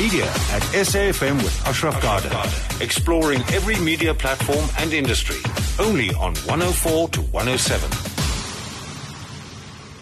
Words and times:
Media 0.00 0.24
at 0.24 0.62
SAFM 0.72 1.36
with 1.42 1.66
Ashraf 1.66 2.00
Garda. 2.00 2.82
Exploring 2.82 3.42
every 3.52 3.78
media 3.84 4.14
platform 4.14 4.64
and 4.78 4.94
industry. 4.94 5.36
Only 5.78 6.08
on 6.14 6.34
104 6.46 7.08
to 7.10 7.20
107. 7.20 7.90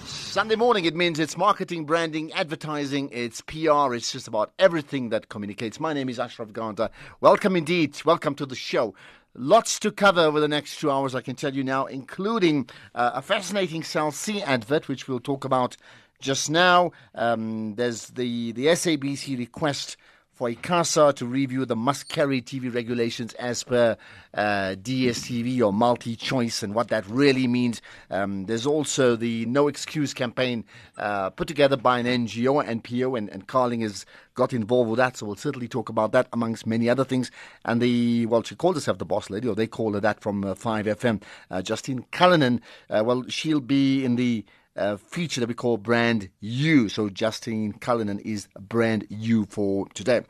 Sunday 0.07 0.55
morning, 0.55 0.85
it 0.85 0.95
means 0.95 1.19
it's 1.19 1.37
marketing, 1.37 1.85
branding, 1.85 2.31
advertising, 2.35 3.09
it's 3.11 3.41
PR, 3.41 3.93
it's 3.93 4.13
just 4.13 4.29
about 4.29 4.53
everything 4.61 5.09
that 5.09 5.31
communicates. 5.31 5.81
My 5.81 5.93
name 5.93 6.09
is 6.09 6.21
Ashraf 6.21 6.53
Garda. 6.53 6.93
Welcome 7.21 7.57
indeed. 7.57 8.01
Welcome 8.05 8.37
to 8.37 8.47
the 8.47 8.55
show. 8.55 8.95
Lots 9.35 9.81
to 9.81 9.91
cover 9.91 10.21
over 10.21 10.39
the 10.39 10.47
next 10.47 10.79
two 10.79 10.93
hours, 10.93 11.17
I 11.17 11.23
can 11.23 11.35
tell 11.35 11.53
you 11.53 11.65
now, 11.65 11.87
including 11.87 12.71
uh, 12.95 13.11
a 13.15 13.23
fascinating 13.23 13.83
Cell 13.83 14.13
C 14.13 14.43
advert, 14.43 14.87
which 14.87 15.09
we'll 15.09 15.19
talk 15.19 15.45
about 15.45 15.77
just 16.21 16.51
now. 16.51 16.93
Um, 17.15 17.75
there's 17.75 18.07
the, 18.09 18.53
the 18.53 18.67
SABC 18.67 19.39
request 19.39 19.97
for 20.39 20.49
ICASA 20.49 21.17
to 21.17 21.27
review 21.27 21.65
the 21.65 21.75
must 21.75 22.09
carry 22.09 22.41
TV 22.41 22.73
regulations 22.73 23.35
as 23.35 23.65
per 23.65 23.97
uh, 24.35 24.77
DSTV 24.81 25.61
or 25.67 25.73
multi 25.73 26.15
choice 26.15 26.63
and 26.63 26.77
what 26.77 26.89
that 26.89 27.05
really 27.09 27.49
means. 27.49 27.83
Um, 28.09 28.47
there's 28.47 28.65
also 28.65 29.17
the 29.17 29.47
No 29.47 29.67
Excuse 29.67 30.15
campaign 30.15 30.65
uh, 30.97 31.31
put 31.31 31.49
together 31.49 31.77
by 31.77 31.99
an 31.99 32.07
NGO, 32.07 32.65
NPO, 32.65 33.19
and, 33.19 33.29
and 33.31 33.49
Carling 33.49 33.81
has 33.81 34.07
got 34.37 34.53
involved 34.53 34.91
with 34.91 34.99
that. 34.99 35.17
So 35.17 35.27
we'll 35.27 35.35
certainly 35.35 35.67
talk 35.67 35.89
about 35.89 36.13
that 36.13 36.29
amongst 36.33 36.69
many 36.69 36.89
other 36.89 37.05
things. 37.05 37.33
And 37.65 37.83
the, 37.83 38.27
well, 38.27 38.45
she 38.45 38.55
called 38.55 38.77
herself 38.77 38.99
the 38.99 39.05
boss 39.05 39.31
lady, 39.31 39.49
or 39.49 39.57
they 39.57 39.67
call 39.67 39.95
her 39.95 40.01
that 40.01 40.21
from 40.21 40.45
uh, 40.45 40.55
5FM. 40.55 41.21
Uh, 41.51 41.63
Justine 41.63 42.05
Cullinan, 42.13 42.61
uh, 42.91 43.03
well, 43.05 43.25
she'll 43.29 43.59
be 43.59 44.05
in 44.05 44.15
the 44.15 44.45
uh, 44.79 44.97
feature 44.97 45.41
that 45.41 45.49
we 45.49 45.55
call 45.55 45.77
Brand 45.77 46.31
U. 46.41 46.89
So 46.89 47.09
Justine 47.09 47.73
Cullinan 47.75 48.19
is 48.21 48.49
Brand 48.59 49.07
U 49.11 49.47
for 49.51 49.89
today. 49.95 50.23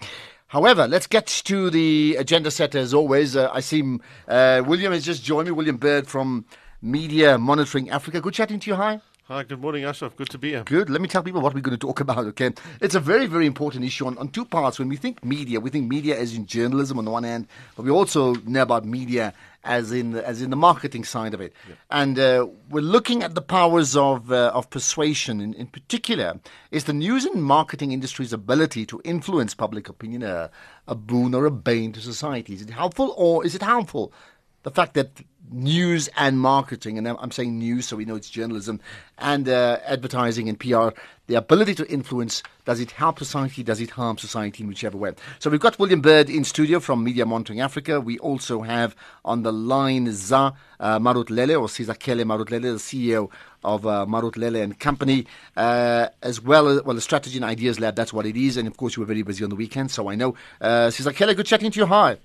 However, 0.48 0.88
let's 0.88 1.06
get 1.06 1.26
to 1.26 1.68
the 1.68 2.16
agenda 2.18 2.50
set 2.50 2.74
as 2.74 2.94
always. 2.94 3.36
Uh, 3.36 3.50
I 3.52 3.60
see 3.60 3.98
uh, 4.26 4.62
William 4.66 4.92
has 4.92 5.04
just 5.04 5.22
joined 5.22 5.46
me, 5.46 5.52
William 5.52 5.76
Bird 5.76 6.06
from 6.06 6.46
Media 6.80 7.36
Monitoring 7.38 7.90
Africa. 7.90 8.20
Good 8.20 8.34
chatting 8.34 8.58
to 8.60 8.70
you. 8.70 8.76
Hi. 8.76 9.00
Hi, 9.24 9.42
good 9.42 9.60
morning, 9.60 9.84
Ashraf. 9.84 10.16
Good 10.16 10.30
to 10.30 10.38
be 10.38 10.52
here. 10.52 10.62
Good. 10.64 10.88
Let 10.88 11.02
me 11.02 11.06
tell 11.06 11.22
people 11.22 11.42
what 11.42 11.52
we're 11.52 11.60
going 11.60 11.76
to 11.76 11.86
talk 11.86 12.00
about, 12.00 12.24
okay? 12.28 12.50
It's 12.80 12.94
a 12.94 13.00
very, 13.00 13.26
very 13.26 13.44
important 13.44 13.84
issue 13.84 14.06
on, 14.06 14.16
on 14.16 14.28
two 14.28 14.46
parts. 14.46 14.78
When 14.78 14.88
we 14.88 14.96
think 14.96 15.22
media, 15.22 15.60
we 15.60 15.68
think 15.68 15.86
media 15.86 16.18
as 16.18 16.34
in 16.34 16.46
journalism 16.46 16.98
on 16.98 17.04
the 17.04 17.10
one 17.10 17.24
hand, 17.24 17.46
but 17.76 17.84
we 17.84 17.90
also 17.90 18.32
know 18.46 18.62
about 18.62 18.86
media 18.86 19.34
as 19.68 19.92
in 19.92 20.12
the, 20.12 20.26
as 20.26 20.40
in 20.40 20.50
the 20.50 20.56
marketing 20.56 21.04
side 21.04 21.34
of 21.34 21.40
it. 21.40 21.52
Yeah. 21.68 21.74
And 21.90 22.18
uh, 22.18 22.48
we're 22.70 22.80
looking 22.80 23.22
at 23.22 23.34
the 23.34 23.42
powers 23.42 23.94
of 23.96 24.32
uh, 24.32 24.50
of 24.54 24.70
persuasion. 24.70 25.40
In, 25.40 25.52
in 25.54 25.66
particular, 25.66 26.40
is 26.70 26.84
the 26.84 26.92
news 26.94 27.24
and 27.26 27.44
marketing 27.44 27.92
industry's 27.92 28.32
ability 28.32 28.86
to 28.86 29.00
influence 29.04 29.54
public 29.54 29.88
opinion 29.88 30.22
a, 30.22 30.50
a 30.86 30.94
boon 30.94 31.34
or 31.34 31.44
a 31.44 31.50
bane 31.50 31.92
to 31.92 32.00
society? 32.00 32.54
Is 32.54 32.62
it 32.62 32.70
helpful 32.70 33.14
or 33.16 33.44
is 33.44 33.54
it 33.54 33.62
harmful? 33.62 34.12
The 34.62 34.70
fact 34.70 34.94
that 34.94 35.10
news 35.50 36.08
and 36.16 36.38
marketing, 36.38 36.98
and 36.98 37.08
I'm 37.08 37.30
saying 37.30 37.58
news 37.58 37.86
so 37.86 37.96
we 37.96 38.04
know 38.04 38.16
it's 38.16 38.30
journalism, 38.30 38.80
and 39.18 39.48
uh, 39.48 39.78
advertising 39.84 40.48
and 40.48 40.58
PR, 40.58 40.88
the 41.26 41.34
ability 41.34 41.74
to 41.76 41.90
influence, 41.90 42.42
does 42.64 42.80
it 42.80 42.90
help 42.90 43.18
society, 43.18 43.62
does 43.62 43.80
it 43.80 43.90
harm 43.90 44.18
society 44.18 44.62
in 44.62 44.68
whichever 44.68 44.96
way? 44.96 45.12
So 45.38 45.50
we've 45.50 45.60
got 45.60 45.78
William 45.78 46.00
Bird 46.00 46.30
in 46.30 46.44
studio 46.44 46.80
from 46.80 47.04
Media 47.04 47.26
Monitoring 47.26 47.60
Africa. 47.60 48.00
We 48.00 48.18
also 48.18 48.62
have 48.62 48.96
on 49.24 49.42
the 49.42 49.52
line 49.52 50.10
Za 50.12 50.54
uh, 50.80 50.98
Marutlulle, 50.98 51.58
or 51.60 51.66
Sizakele 51.66 52.24
Marutlulle, 52.24 52.62
the 52.62 52.78
CEO 52.78 53.30
of 53.64 53.86
uh, 53.86 54.06
Marutlulle 54.08 54.62
and 54.62 54.78
Company, 54.78 55.26
uh, 55.56 56.08
as 56.22 56.40
well 56.40 56.68
as 56.68 56.82
well, 56.82 56.94
the 56.94 57.00
Strategy 57.00 57.36
and 57.36 57.44
Ideas 57.44 57.78
Lab, 57.80 57.94
that's 57.94 58.12
what 58.12 58.26
it 58.26 58.36
is. 58.36 58.56
And 58.56 58.68
of 58.68 58.76
course, 58.76 58.96
you 58.96 59.00
were 59.00 59.06
very 59.06 59.22
busy 59.22 59.44
on 59.44 59.50
the 59.50 59.56
weekend, 59.56 59.90
so 59.90 60.08
I 60.08 60.14
know. 60.14 60.34
Uh, 60.60 60.88
Sizakele, 60.88 61.36
good 61.36 61.46
chatting 61.46 61.70
to 61.70 61.80
you. 61.80 61.86
Hi. 61.86 62.18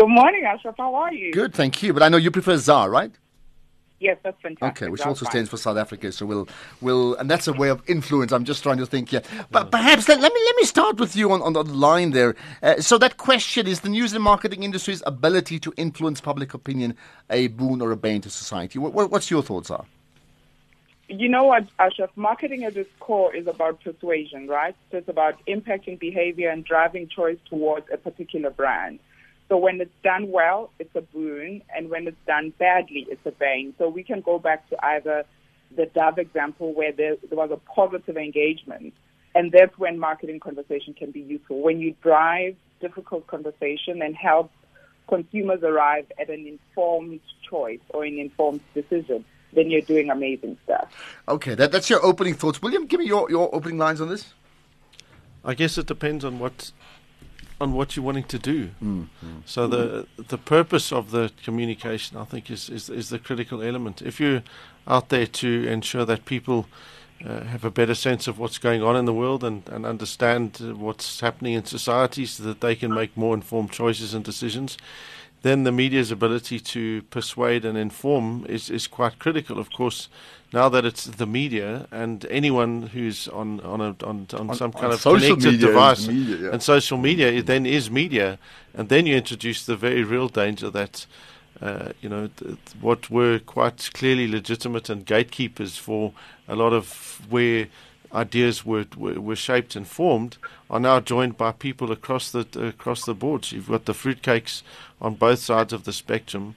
Good 0.00 0.08
morning, 0.08 0.46
Ashraf. 0.46 0.76
How 0.78 0.94
are 0.94 1.12
you? 1.12 1.30
Good, 1.30 1.52
thank 1.52 1.82
you. 1.82 1.92
But 1.92 2.02
I 2.02 2.08
know 2.08 2.16
you 2.16 2.30
prefer 2.30 2.56
ZAR, 2.56 2.88
right? 2.88 3.12
Yes, 3.98 4.16
that's 4.22 4.40
fantastic. 4.40 4.84
Okay, 4.84 4.90
which 4.90 5.02
also 5.02 5.26
stands 5.26 5.50
for 5.50 5.58
South 5.58 5.76
Africa. 5.76 6.10
So 6.10 6.24
we'll, 6.24 6.48
we'll, 6.80 7.16
and 7.16 7.30
that's 7.30 7.46
a 7.48 7.52
way 7.52 7.68
of 7.68 7.82
influence. 7.86 8.32
I'm 8.32 8.44
just 8.44 8.62
trying 8.62 8.78
to 8.78 8.86
think 8.86 9.10
here. 9.10 9.20
But 9.50 9.70
perhaps 9.70 10.08
let, 10.08 10.18
let 10.18 10.32
me 10.32 10.40
let 10.46 10.56
me 10.56 10.64
start 10.64 10.98
with 10.98 11.14
you 11.16 11.30
on, 11.32 11.42
on 11.42 11.52
the 11.52 11.64
line 11.64 12.12
there. 12.12 12.34
Uh, 12.62 12.80
so 12.80 12.96
that 12.96 13.18
question 13.18 13.66
is: 13.66 13.80
the 13.80 13.90
news 13.90 14.14
and 14.14 14.24
marketing 14.24 14.62
industry's 14.62 15.02
ability 15.04 15.60
to 15.60 15.74
influence 15.76 16.18
public 16.22 16.54
opinion 16.54 16.96
a 17.28 17.48
boon 17.48 17.82
or 17.82 17.90
a 17.90 17.96
bane 17.96 18.22
to 18.22 18.30
society? 18.30 18.78
What, 18.78 19.10
what's 19.10 19.30
your 19.30 19.42
thoughts 19.42 19.70
are? 19.70 19.84
You 21.10 21.28
know 21.28 21.44
what, 21.44 21.66
Ashraf? 21.78 22.08
Marketing 22.16 22.64
at 22.64 22.74
its 22.74 22.88
core 23.00 23.36
is 23.36 23.46
about 23.46 23.84
persuasion, 23.84 24.48
right? 24.48 24.74
So 24.90 24.96
it's 24.96 25.10
about 25.10 25.34
impacting 25.46 25.98
behavior 25.98 26.48
and 26.48 26.64
driving 26.64 27.06
choice 27.06 27.38
towards 27.50 27.86
a 27.92 27.98
particular 27.98 28.48
brand. 28.48 28.98
So 29.50 29.56
when 29.56 29.80
it's 29.80 29.90
done 30.04 30.30
well, 30.30 30.70
it's 30.78 30.94
a 30.94 31.00
boon, 31.00 31.62
and 31.76 31.90
when 31.90 32.06
it's 32.06 32.24
done 32.24 32.54
badly, 32.56 33.04
it's 33.10 33.26
a 33.26 33.32
bane. 33.32 33.74
So 33.78 33.88
we 33.88 34.04
can 34.04 34.20
go 34.20 34.38
back 34.38 34.70
to 34.70 34.76
either 34.82 35.24
the 35.76 35.86
Dove 35.86 36.18
example 36.18 36.72
where 36.72 36.92
there, 36.92 37.16
there 37.28 37.36
was 37.36 37.50
a 37.50 37.56
positive 37.74 38.16
engagement, 38.16 38.94
and 39.34 39.50
that's 39.50 39.76
when 39.76 39.98
marketing 39.98 40.38
conversation 40.38 40.94
can 40.94 41.10
be 41.10 41.20
useful. 41.20 41.62
When 41.62 41.80
you 41.80 41.96
drive 42.00 42.54
difficult 42.80 43.26
conversation 43.26 44.02
and 44.02 44.14
help 44.14 44.52
consumers 45.08 45.64
arrive 45.64 46.06
at 46.20 46.30
an 46.30 46.46
informed 46.46 47.18
choice 47.48 47.80
or 47.88 48.04
an 48.04 48.20
informed 48.20 48.60
decision, 48.72 49.24
then 49.52 49.68
you're 49.68 49.80
doing 49.80 50.10
amazing 50.10 50.58
stuff. 50.62 50.88
Okay, 51.28 51.56
that, 51.56 51.72
that's 51.72 51.90
your 51.90 52.04
opening 52.04 52.34
thoughts. 52.34 52.62
William, 52.62 52.86
give 52.86 53.00
me 53.00 53.06
your, 53.06 53.28
your 53.28 53.52
opening 53.52 53.78
lines 53.78 54.00
on 54.00 54.08
this. 54.08 54.32
I 55.44 55.54
guess 55.54 55.76
it 55.76 55.86
depends 55.86 56.24
on 56.24 56.38
what 56.38 56.70
on 57.60 57.74
what 57.74 57.94
you're 57.94 58.04
wanting 58.04 58.24
to 58.24 58.38
do. 58.38 58.70
Mm, 58.82 59.08
mm, 59.24 59.42
so 59.44 59.66
the 59.66 60.06
the 60.16 60.38
purpose 60.38 60.92
of 60.92 61.10
the 61.10 61.30
communication, 61.44 62.16
I 62.16 62.24
think, 62.24 62.50
is, 62.50 62.70
is 62.70 62.88
is 62.88 63.10
the 63.10 63.18
critical 63.18 63.62
element. 63.62 64.02
If 64.02 64.18
you're 64.20 64.42
out 64.86 65.10
there 65.10 65.26
to 65.26 65.66
ensure 65.68 66.04
that 66.06 66.24
people 66.24 66.66
uh, 67.24 67.44
have 67.44 67.64
a 67.64 67.70
better 67.70 67.94
sense 67.94 68.26
of 68.26 68.38
what's 68.38 68.58
going 68.58 68.82
on 68.82 68.96
in 68.96 69.04
the 69.04 69.12
world 69.12 69.44
and, 69.44 69.68
and 69.68 69.84
understand 69.84 70.58
what's 70.78 71.20
happening 71.20 71.52
in 71.52 71.64
society 71.64 72.24
so 72.24 72.42
that 72.42 72.60
they 72.62 72.74
can 72.74 72.92
make 72.94 73.14
more 73.16 73.34
informed 73.34 73.70
choices 73.70 74.14
and 74.14 74.24
decisions, 74.24 74.78
then 75.42 75.64
the 75.64 75.72
media's 75.72 76.10
ability 76.10 76.60
to 76.60 77.02
persuade 77.02 77.64
and 77.64 77.78
inform 77.78 78.44
is, 78.48 78.70
is 78.70 78.86
quite 78.86 79.18
critical. 79.18 79.58
Of 79.58 79.72
course, 79.72 80.08
now 80.52 80.68
that 80.68 80.84
it's 80.84 81.04
the 81.04 81.26
media 81.26 81.86
and 81.90 82.26
anyone 82.30 82.88
who's 82.88 83.28
on 83.28 83.60
on 83.60 83.80
a, 83.80 83.96
on, 84.04 84.26
on, 84.34 84.50
on, 84.50 84.56
some 84.56 84.72
kind 84.72 84.92
of 84.92 85.02
connected 85.02 85.60
device 85.60 86.08
media, 86.08 86.36
yeah. 86.36 86.50
and 86.52 86.62
social 86.62 86.98
media 86.98 87.42
then 87.42 87.66
is 87.66 87.90
media, 87.90 88.38
and 88.74 88.88
then 88.88 89.06
you 89.06 89.16
introduce 89.16 89.64
the 89.64 89.76
very 89.76 90.02
real 90.02 90.28
danger 90.28 90.70
that. 90.70 91.06
Uh, 91.60 91.92
you 92.00 92.08
know, 92.08 92.26
th- 92.38 92.56
what 92.80 93.10
were 93.10 93.38
quite 93.38 93.90
clearly 93.92 94.26
legitimate 94.26 94.88
and 94.88 95.04
gatekeepers 95.04 95.76
for 95.76 96.14
a 96.48 96.56
lot 96.56 96.72
of 96.72 97.20
where 97.28 97.66
ideas 98.14 98.64
were, 98.64 98.86
were, 98.96 99.20
were 99.20 99.36
shaped 99.36 99.76
and 99.76 99.86
formed 99.86 100.36
are 100.68 100.80
now 100.80 101.00
joined 101.00 101.36
by 101.36 101.52
people 101.52 101.92
across 101.92 102.30
the 102.32 102.46
across 102.60 103.04
the 103.04 103.14
board. 103.14 103.44
So 103.44 103.56
you've 103.56 103.68
got 103.68 103.84
the 103.84 103.92
fruitcakes 103.92 104.62
on 105.00 105.14
both 105.14 105.38
sides 105.38 105.72
of 105.72 105.84
the 105.84 105.92
spectrum, 105.92 106.54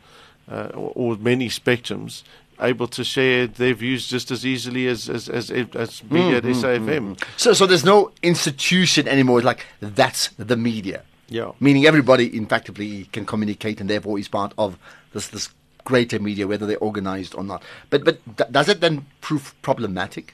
uh, 0.49 0.69
or, 0.73 0.91
or, 0.95 1.15
many 1.17 1.49
spectrums, 1.49 2.23
able 2.59 2.87
to 2.87 3.03
share 3.03 3.47
their 3.47 3.73
views 3.73 4.07
just 4.07 4.31
as 4.31 4.45
easily 4.45 4.87
as 4.87 5.09
as 5.09 5.29
as, 5.29 5.51
as 5.51 6.03
media 6.09 6.41
mm, 6.41 6.49
at 6.49 6.55
SAFM. 6.55 6.85
Mm, 6.85 7.15
mm. 7.15 7.23
So 7.37 7.53
so 7.53 7.65
there's 7.65 7.85
no 7.85 8.11
institution 8.21 9.07
anymore. 9.07 9.39
It's 9.39 9.45
like 9.45 9.65
that's 9.79 10.29
the 10.37 10.57
media. 10.57 11.03
Yeah. 11.29 11.51
Meaning 11.59 11.85
everybody, 11.85 12.27
effectively, 12.37 13.05
can 13.05 13.25
communicate 13.25 13.81
and 13.81 13.89
therefore 13.89 14.19
is 14.19 14.27
part 14.27 14.53
of 14.57 14.77
this 15.13 15.27
this 15.29 15.49
greater 15.83 16.19
media, 16.19 16.47
whether 16.47 16.65
they're 16.65 16.77
organized 16.77 17.35
or 17.35 17.43
not. 17.43 17.63
But 17.89 18.03
but 18.05 18.37
th- 18.37 18.51
does 18.51 18.69
it 18.69 18.81
then 18.81 19.05
prove 19.21 19.55
problematic? 19.61 20.33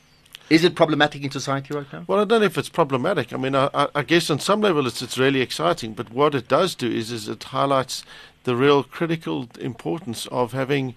Is 0.50 0.64
it 0.64 0.76
problematic 0.76 1.24
in 1.24 1.32
society 1.32 1.74
right 1.74 1.92
now? 1.94 2.06
Well, 2.08 2.20
I 2.20 2.26
don't 2.26 2.40
know 2.40 2.46
if 2.46 2.58
it's 2.58 2.70
problematic. 2.70 3.34
I 3.34 3.38
mean, 3.38 3.56
I, 3.56 3.70
I 3.94 4.02
guess 4.02 4.30
on 4.30 4.40
some 4.40 4.62
level 4.62 4.88
it's, 4.88 5.02
it's 5.02 5.18
really 5.18 5.42
exciting. 5.42 5.94
But 5.94 6.12
what 6.12 6.34
it 6.34 6.48
does 6.48 6.76
do 6.76 6.90
is, 6.90 7.12
is 7.12 7.28
it 7.30 7.44
highlights 7.44 8.04
the 8.46 8.56
real 8.56 8.84
critical 8.84 9.48
importance 9.60 10.26
of 10.28 10.54
having 10.54 10.96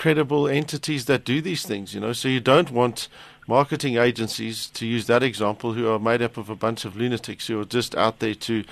credible 0.00 0.48
entities 0.48 1.04
that 1.04 1.24
do 1.24 1.42
these 1.42 1.64
things. 1.64 1.94
You 1.94 2.00
know, 2.00 2.14
so 2.14 2.26
you 2.26 2.40
don't 2.40 2.70
want 2.70 3.08
marketing 3.46 3.96
agencies, 3.96 4.66
to 4.68 4.86
use 4.86 5.06
that 5.06 5.22
example, 5.22 5.74
who 5.74 5.88
are 5.88 5.98
made 5.98 6.22
up 6.22 6.36
of 6.36 6.48
a 6.48 6.56
bunch 6.56 6.84
of 6.84 6.96
lunatics 6.96 7.48
who 7.48 7.60
are 7.60 7.64
just 7.66 7.94
out 7.94 8.18
there 8.20 8.34
to 8.34 8.64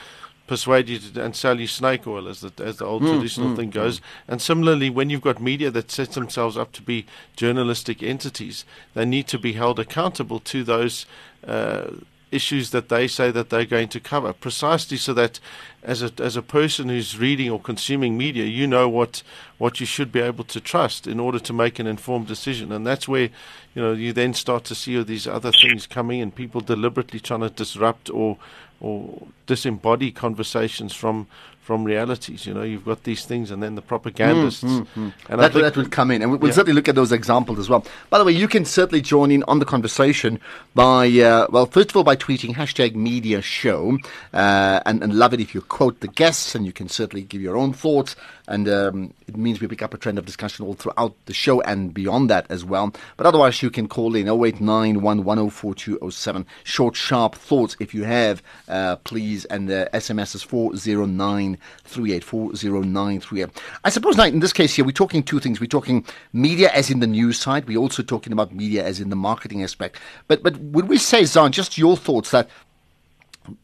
persuade 0.49 0.89
you 0.89 0.99
to 0.99 1.23
and 1.23 1.37
sell 1.37 1.61
you 1.61 1.69
snake 1.69 2.06
oil, 2.06 2.27
as 2.27 2.41
the 2.41 2.53
as 2.65 2.79
the 2.79 2.85
old 2.85 3.03
mm, 3.03 3.12
traditional 3.12 3.50
mm, 3.50 3.56
thing 3.56 3.71
goes. 3.71 4.00
Mm. 4.00 4.03
And 4.29 4.43
similarly, 4.43 4.91
when 4.91 5.11
you've 5.11 5.21
got 5.21 5.41
media 5.41 5.71
that 5.71 5.91
sets 5.93 6.15
themselves 6.17 6.56
up 6.56 6.73
to 6.73 6.83
be 6.83 7.06
journalistic 7.37 8.03
entities, 8.03 8.65
they 8.95 9.05
need 9.05 9.29
to 9.29 9.39
be 9.39 9.53
held 9.53 9.79
accountable 9.79 10.41
to 10.41 10.65
those. 10.65 11.06
Uh, 11.47 11.91
issues 12.31 12.71
that 12.71 12.91
they 12.91 13.09
say 13.09 13.31
that 13.31 13.49
they're 13.49 13.65
going 13.65 13.89
to 13.89 14.00
cover, 14.00 14.35
precisely 14.35 14.99
so 14.99 15.15
that 15.15 15.41
as 15.83 16.03
a 16.03 16.12
as 16.19 16.37
a 16.37 16.43
person 16.43 16.89
who's 16.89 17.19
reading 17.19 17.50
or 17.50 17.59
consuming 17.59 18.19
media, 18.19 18.45
you 18.45 18.67
know 18.67 18.89
what 18.89 19.23
what 19.56 19.81
you 19.81 19.87
should 19.87 20.12
be 20.12 20.21
able 20.21 20.45
to 20.45 20.61
trust 20.61 21.06
in 21.06 21.19
order 21.19 21.39
to 21.39 21.53
make 21.53 21.79
an 21.79 21.87
informed 21.87 22.27
decision. 22.27 22.71
And 22.71 22.87
that's 22.87 23.09
where 23.09 23.31
you 23.75 23.83
know 23.83 23.93
you 23.93 24.12
then 24.12 24.35
start 24.35 24.65
to 24.65 24.75
see 24.75 24.99
all 24.99 25.05
these 25.05 25.27
other 25.27 25.53
things 25.53 25.87
coming 25.87 26.21
and 26.21 26.35
people 26.35 26.61
deliberately 26.61 27.21
trying 27.21 27.41
to 27.41 27.50
disrupt 27.50 28.11
or 28.11 28.37
or 28.80 29.26
disembody 29.46 30.14
conversations 30.14 30.94
from 30.94 31.26
from 31.62 31.84
realities. 31.84 32.46
You 32.46 32.54
know, 32.54 32.62
you've 32.62 32.86
got 32.86 33.02
these 33.04 33.26
things, 33.26 33.50
and 33.50 33.62
then 33.62 33.75
the 33.75 33.82
propagandists, 33.82 34.64
Mm, 34.64 34.86
mm. 34.96 35.12
and 35.28 35.38
I 35.38 35.48
that, 35.48 35.52
think- 35.52 35.64
that 35.64 35.76
will 35.76 35.84
come 35.90 36.10
in, 36.10 36.22
and 36.22 36.30
we- 36.30 36.38
we'll 36.38 36.48
Yeah. 36.48 36.54
certainly 36.54 36.72
look 36.72 36.88
at 36.88 36.94
those 36.94 37.12
examples 37.12 37.58
as 37.58 37.69
well. 37.69 37.84
By 38.08 38.16
the 38.16 38.25
way, 38.25 38.32
you 38.32 38.48
can 38.48 38.64
certainly 38.64 39.02
join 39.02 39.30
in 39.30 39.42
on 39.46 39.58
the 39.58 39.66
conversation 39.66 40.40
by, 40.75 41.08
uh, 41.20 41.46
well, 41.50 41.66
first 41.66 41.90
of 41.90 41.96
all, 41.98 42.04
by 42.04 42.16
tweeting 42.16 42.54
hashtag 42.54 42.94
media 42.94 43.42
show, 43.42 43.98
uh, 44.32 44.80
and, 44.86 45.02
and 45.02 45.12
love 45.19 45.34
it 45.34 45.40
if 45.40 45.54
you 45.54 45.60
quote 45.60 46.00
the 46.00 46.08
guests, 46.08 46.54
and 46.54 46.64
you 46.64 46.72
can 46.72 46.88
certainly 46.88 47.22
give 47.22 47.42
your 47.42 47.54
own 47.58 47.75
thoughts, 47.75 48.16
and 48.49 48.67
um, 48.69 49.12
it 49.27 49.37
means 49.37 49.61
we 49.61 49.69
pick 49.69 49.83
up 49.83 49.93
a 49.93 49.99
trend 49.99 50.19
of 50.19 50.25
discussion 50.25 50.65
all 50.65 50.73
throughout 50.73 51.15
the 51.27 51.35
show 51.35 51.61
and 51.61 51.93
beyond 51.93 52.31
that 52.31 52.47
as 52.49 52.65
well. 52.65 52.93
But 53.19 53.27
otherwise, 53.27 53.62
you 53.62 53.71
can 53.71 53.89
call 53.89 54.15
in 54.15 54.27
0891 54.27 55.23
104207. 55.23 56.47
Short, 56.65 56.97
sharp 56.97 57.35
thoughts 57.35 57.77
if 57.79 57.95
you 57.95 58.05
have, 58.05 58.43
uh, 58.69 58.97
please, 58.97 59.45
and 59.47 59.69
the 59.69 59.91
SMS 59.93 60.35
is 60.35 60.43
40938. 60.43 62.25
40938. 62.25 63.49
I 63.85 63.91
suppose, 63.91 64.17
now, 64.17 64.25
in 64.25 64.41
this 64.41 64.55
case 64.55 64.75
here, 64.75 64.85
we're 64.85 64.93
talking 64.93 65.23
two 65.23 65.41
things. 65.41 65.61
We're 65.61 65.67
talking 65.67 66.06
media 66.33 66.71
as 66.73 66.91
in 66.91 67.00
the 67.00 67.06
news 67.06 67.39
side. 67.39 67.69
We're 67.69 67.79
also 67.79 68.03
talking 68.03 68.33
about 68.33 68.55
media 68.55 68.83
as 68.83 68.99
in 68.99 69.11
the 69.11 69.17
marketing 69.17 69.62
aspect. 69.62 69.99
But, 70.27 70.43
but 70.43 70.56
would 70.59 70.89
we 70.89 70.97
say, 70.97 71.25
Zan, 71.27 71.53
just 71.53 71.77
your 71.77 71.99
thoughts 71.99 72.31
that 72.31 72.49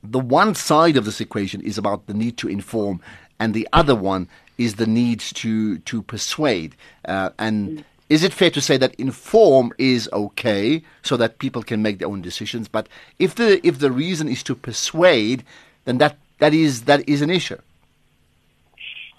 the 0.03 0.19
one 0.19 0.55
side 0.55 0.97
of 0.97 1.05
this 1.05 1.21
equation 1.21 1.61
is 1.61 1.79
about 1.79 2.07
the 2.07 2.15
need 2.15 2.37
to 2.39 2.49
inform, 2.49 3.01
and 3.39 3.55
the 3.55 3.69
other 3.73 3.95
one 3.95 4.29
is 4.59 4.75
the 4.75 4.87
need 4.87 5.21
to 5.21 5.79
to 5.79 6.03
persuade. 6.03 6.77
Uh, 7.05 7.31
and 7.39 7.85
is 8.09 8.23
it 8.23 8.33
fair 8.33 8.51
to 8.51 8.61
say 8.61 8.77
that 8.77 8.95
inform 8.95 9.73
is 9.79 10.09
okay, 10.13 10.83
so 11.03 11.17
that 11.17 11.39
people 11.39 11.63
can 11.63 11.83
make 11.83 11.99
their 11.99 12.09
own 12.09 12.23
decisions? 12.23 12.69
But 12.69 12.89
if 13.19 13.35
the 13.35 13.67
if 13.67 13.79
the 13.79 13.91
reason 13.91 14.29
is 14.29 14.43
to 14.45 14.55
persuade, 14.55 15.45
then 15.85 15.99
that 15.99 16.19
that 16.39 16.55
is 16.55 16.83
that 16.83 17.09
is 17.09 17.23
an 17.23 17.31
issue. 17.31 17.59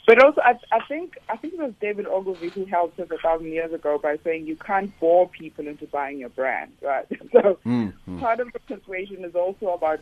But 0.06 0.24
also, 0.24 0.40
I, 0.42 0.60
I 0.72 0.86
think 0.88 1.18
I 1.30 1.38
think 1.38 1.56
it 1.56 1.60
was 1.60 1.74
David 1.82 2.06
Ogilvy 2.06 2.50
who 2.50 2.66
helped 2.66 3.00
us 3.00 3.10
a 3.10 3.18
thousand 3.18 3.48
years 3.48 3.74
ago 3.74 3.98
by 3.98 4.18
saying 4.24 4.46
you 4.46 4.56
can't 4.56 4.98
bore 5.00 5.28
people 5.28 5.68
into 5.68 5.88
buying 5.88 6.20
your 6.20 6.30
brand, 6.30 6.72
right? 6.82 7.08
So 7.32 7.58
mm-hmm. 7.66 8.20
part 8.20 8.40
of 8.40 8.54
the 8.54 8.60
persuasion 8.60 9.26
is 9.26 9.36
also 9.36 9.70
about 9.70 10.00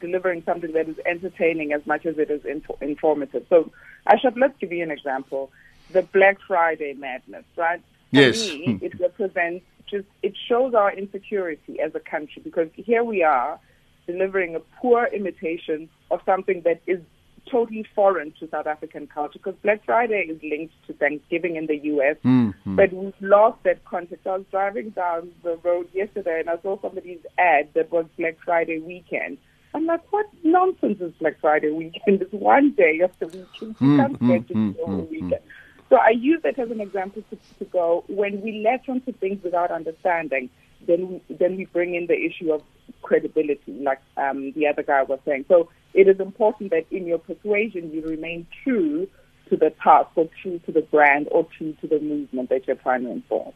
delivering 0.00 0.42
something 0.44 0.72
that 0.72 0.88
is 0.88 0.96
entertaining 1.06 1.72
as 1.72 1.86
much 1.86 2.04
as 2.04 2.18
it 2.18 2.30
is 2.30 2.44
info- 2.44 2.78
informative. 2.80 3.46
So, 3.48 3.70
Ashab, 4.08 4.36
let's 4.36 4.58
give 4.58 4.72
you 4.72 4.82
an 4.82 4.90
example: 4.90 5.52
the 5.92 6.02
Black 6.02 6.38
Friday 6.46 6.94
madness, 6.94 7.44
right? 7.56 7.80
For 8.10 8.20
Yes. 8.20 8.48
me, 8.48 8.76
hmm. 8.76 8.84
it 8.84 8.98
represents 9.00 9.64
just 9.86 10.06
it 10.22 10.34
shows 10.48 10.74
our 10.74 10.92
insecurity 10.92 11.80
as 11.80 11.94
a 11.94 12.00
country 12.00 12.42
because 12.42 12.68
here 12.74 13.04
we 13.04 13.22
are 13.22 13.60
delivering 14.06 14.56
a 14.56 14.60
poor 14.80 15.08
imitation 15.12 15.88
of 16.10 16.20
something 16.26 16.62
that 16.62 16.80
is 16.86 17.00
totally 17.50 17.86
foreign 17.94 18.32
to 18.40 18.48
South 18.48 18.66
African 18.66 19.06
culture 19.06 19.38
because 19.38 19.54
Black 19.62 19.84
Friday 19.84 20.26
is 20.28 20.40
linked 20.42 20.74
to 20.86 20.92
Thanksgiving 20.94 21.56
in 21.56 21.66
the 21.66 21.76
U.S., 21.76 22.16
mm-hmm. 22.24 22.76
but 22.76 22.92
we've 22.92 23.12
lost 23.20 23.62
that 23.64 23.84
context. 23.84 24.26
I 24.26 24.36
was 24.36 24.46
driving 24.50 24.90
down 24.90 25.32
the 25.42 25.56
road 25.62 25.88
yesterday 25.92 26.40
and 26.40 26.50
I 26.50 26.60
saw 26.62 26.80
somebody's 26.80 27.20
ad 27.38 27.68
that 27.74 27.90
was 27.90 28.06
Black 28.18 28.36
Friday 28.44 28.78
weekend. 28.78 29.38
I'm 29.74 29.86
like, 29.86 30.00
what 30.12 30.26
nonsense 30.42 31.00
is 31.00 31.12
Black 31.20 31.40
Friday 31.40 31.70
weekend? 31.70 32.22
It's 32.22 32.32
one 32.32 32.72
day 32.72 33.00
of 33.00 33.10
the 33.18 33.26
weekend. 33.26 33.76
You 33.80 33.96
can't 33.96 34.12
mm-hmm. 34.14 34.32
get 34.32 34.48
to 34.48 34.72
the 34.72 34.84
whole 34.84 35.08
weekend. 35.10 35.42
So 35.90 35.96
I 35.96 36.10
use 36.10 36.40
that 36.42 36.58
as 36.58 36.70
an 36.70 36.80
example 36.80 37.22
to, 37.30 37.38
to 37.58 37.64
go 37.66 38.04
when 38.08 38.40
we 38.40 38.64
latch 38.64 38.88
onto 38.88 39.12
things 39.12 39.42
without 39.42 39.70
understanding, 39.70 40.48
then 40.86 41.08
we, 41.28 41.36
then 41.36 41.56
we 41.56 41.66
bring 41.66 41.94
in 41.94 42.06
the 42.06 42.18
issue 42.18 42.52
of 42.52 42.62
credibility, 43.02 43.72
like 43.80 44.00
um, 44.16 44.52
the 44.52 44.66
other 44.66 44.82
guy 44.82 45.02
was 45.02 45.18
saying. 45.24 45.44
So 45.48 45.68
it 45.94 46.08
is 46.08 46.20
important 46.20 46.70
that 46.70 46.86
in 46.90 47.06
your 47.06 47.18
persuasion 47.18 47.90
you 47.92 48.02
remain 48.02 48.46
true 48.62 49.08
to 49.48 49.56
the 49.56 49.70
task, 49.82 50.08
or 50.16 50.28
true 50.42 50.58
to 50.66 50.72
the 50.72 50.80
brand, 50.80 51.28
or 51.30 51.46
true 51.56 51.74
to 51.80 51.86
the 51.86 52.00
movement 52.00 52.48
that 52.48 52.66
you're 52.66 52.76
trying 52.76 53.04
to 53.04 53.10
inform. 53.10 53.52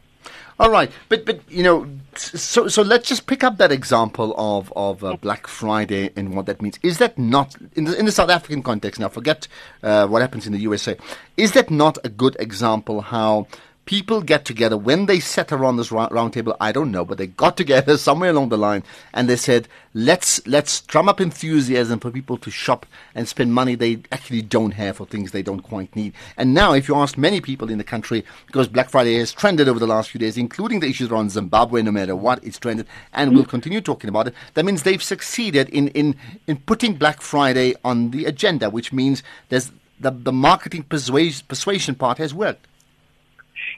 All 0.59 0.69
right, 0.69 0.91
but 1.07 1.25
but 1.25 1.39
you 1.49 1.63
know, 1.63 1.87
so 2.15 2.67
so 2.67 2.81
let's 2.81 3.07
just 3.07 3.25
pick 3.25 3.43
up 3.43 3.57
that 3.57 3.71
example 3.71 4.35
of 4.37 4.73
of 4.75 5.03
uh, 5.03 5.15
Black 5.15 5.47
Friday 5.47 6.11
and 6.17 6.35
what 6.35 6.47
that 6.47 6.61
means. 6.61 6.77
Is 6.83 6.97
that 6.97 7.17
not 7.17 7.55
in 7.75 7.85
the 7.85 7.97
in 7.97 8.05
the 8.05 8.11
South 8.11 8.29
African 8.29 8.61
context? 8.61 8.99
Now, 8.99 9.07
forget 9.07 9.47
uh, 9.83 10.07
what 10.07 10.21
happens 10.21 10.45
in 10.45 10.51
the 10.51 10.59
USA. 10.59 10.97
Is 11.37 11.53
that 11.53 11.71
not 11.71 11.97
a 12.03 12.09
good 12.09 12.35
example 12.39 13.01
how? 13.01 13.47
People 13.89 14.21
get 14.21 14.45
together 14.45 14.77
when 14.77 15.07
they 15.07 15.19
sat 15.19 15.51
around 15.51 15.77
this 15.77 15.91
round, 15.91 16.11
round 16.11 16.33
table. 16.33 16.55
I 16.61 16.71
don't 16.71 16.91
know, 16.91 17.03
but 17.03 17.17
they 17.17 17.25
got 17.25 17.57
together 17.57 17.97
somewhere 18.07 18.29
along 18.29 18.49
the 18.49 18.57
line, 18.57 18.83
and 19.15 19.27
they 19.27 19.35
said, 19.35 19.67
"Let's 19.95 20.45
let's 20.45 20.81
drum 20.81 21.09
up 21.09 21.19
enthusiasm 21.19 21.99
for 21.99 22.11
people 22.11 22.37
to 22.37 22.51
shop 22.51 22.85
and 23.15 23.27
spend 23.27 23.51
money 23.51 23.73
they 23.73 24.03
actually 24.11 24.43
don't 24.43 24.73
have 24.73 24.97
for 24.97 25.07
things 25.07 25.31
they 25.31 25.41
don't 25.41 25.61
quite 25.61 25.95
need." 25.95 26.13
And 26.37 26.53
now, 26.53 26.73
if 26.73 26.87
you 26.87 26.93
ask 26.93 27.17
many 27.17 27.41
people 27.41 27.71
in 27.71 27.79
the 27.79 27.83
country, 27.83 28.23
because 28.45 28.67
Black 28.67 28.91
Friday 28.91 29.17
has 29.17 29.33
trended 29.33 29.67
over 29.67 29.79
the 29.79 29.87
last 29.87 30.11
few 30.11 30.19
days, 30.19 30.37
including 30.37 30.81
the 30.81 30.87
issues 30.87 31.09
around 31.09 31.31
Zimbabwe, 31.31 31.81
no 31.81 31.89
matter 31.89 32.15
what, 32.15 32.43
it's 32.43 32.59
trended, 32.59 32.85
and 33.11 33.33
we'll 33.33 33.43
mm. 33.43 33.49
continue 33.49 33.81
talking 33.81 34.09
about 34.11 34.27
it. 34.27 34.35
That 34.53 34.65
means 34.65 34.83
they've 34.83 35.01
succeeded 35.01 35.67
in 35.69 35.87
in 35.87 36.15
in 36.45 36.57
putting 36.57 36.93
Black 36.93 37.21
Friday 37.21 37.73
on 37.83 38.11
the 38.11 38.25
agenda, 38.25 38.69
which 38.69 38.93
means 38.93 39.23
there's 39.49 39.71
the 39.99 40.11
the 40.11 40.31
marketing 40.31 40.83
persuasion 40.83 41.43
persuasion 41.47 41.95
part 41.95 42.19
has 42.19 42.35
worked. 42.35 42.67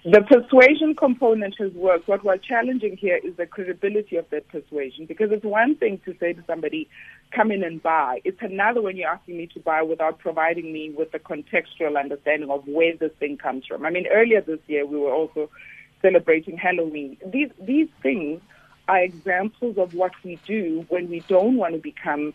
The 0.03 0.21
persuasion 0.21 0.95
component 0.95 1.55
has 1.59 1.71
worked. 1.73 2.07
What 2.07 2.23
we're 2.23 2.37
challenging 2.37 2.97
here 2.97 3.19
is 3.23 3.35
the 3.35 3.45
credibility 3.45 4.15
of 4.15 4.29
that 4.31 4.47
persuasion 4.47 5.05
because 5.05 5.31
it's 5.31 5.45
one 5.45 5.75
thing 5.75 5.99
to 6.05 6.15
say 6.19 6.33
to 6.33 6.43
somebody, 6.47 6.89
come 7.31 7.51
in 7.51 7.63
and 7.63 7.81
buy. 7.81 8.21
It's 8.23 8.41
another 8.41 8.81
when 8.81 8.97
you're 8.97 9.09
asking 9.09 9.37
me 9.37 9.47
to 9.47 9.59
buy 9.59 9.81
without 9.81 10.19
providing 10.19 10.73
me 10.73 10.89
with 10.89 11.11
the 11.11 11.19
contextual 11.19 11.99
understanding 11.99 12.49
of 12.49 12.67
where 12.67 12.95
this 12.95 13.11
thing 13.19 13.37
comes 13.37 13.65
from. 13.65 13.85
I 13.85 13.89
mean, 13.89 14.07
earlier 14.07 14.41
this 14.41 14.59
year 14.67 14.85
we 14.85 14.97
were 14.97 15.13
also 15.13 15.49
celebrating 16.01 16.57
Halloween. 16.57 17.17
These, 17.25 17.51
these 17.61 17.87
things 18.01 18.41
are 18.87 18.99
examples 18.99 19.77
of 19.77 19.93
what 19.93 20.11
we 20.23 20.39
do 20.45 20.85
when 20.89 21.09
we 21.09 21.19
don't 21.21 21.57
want 21.57 21.73
to 21.75 21.79
become 21.79 22.33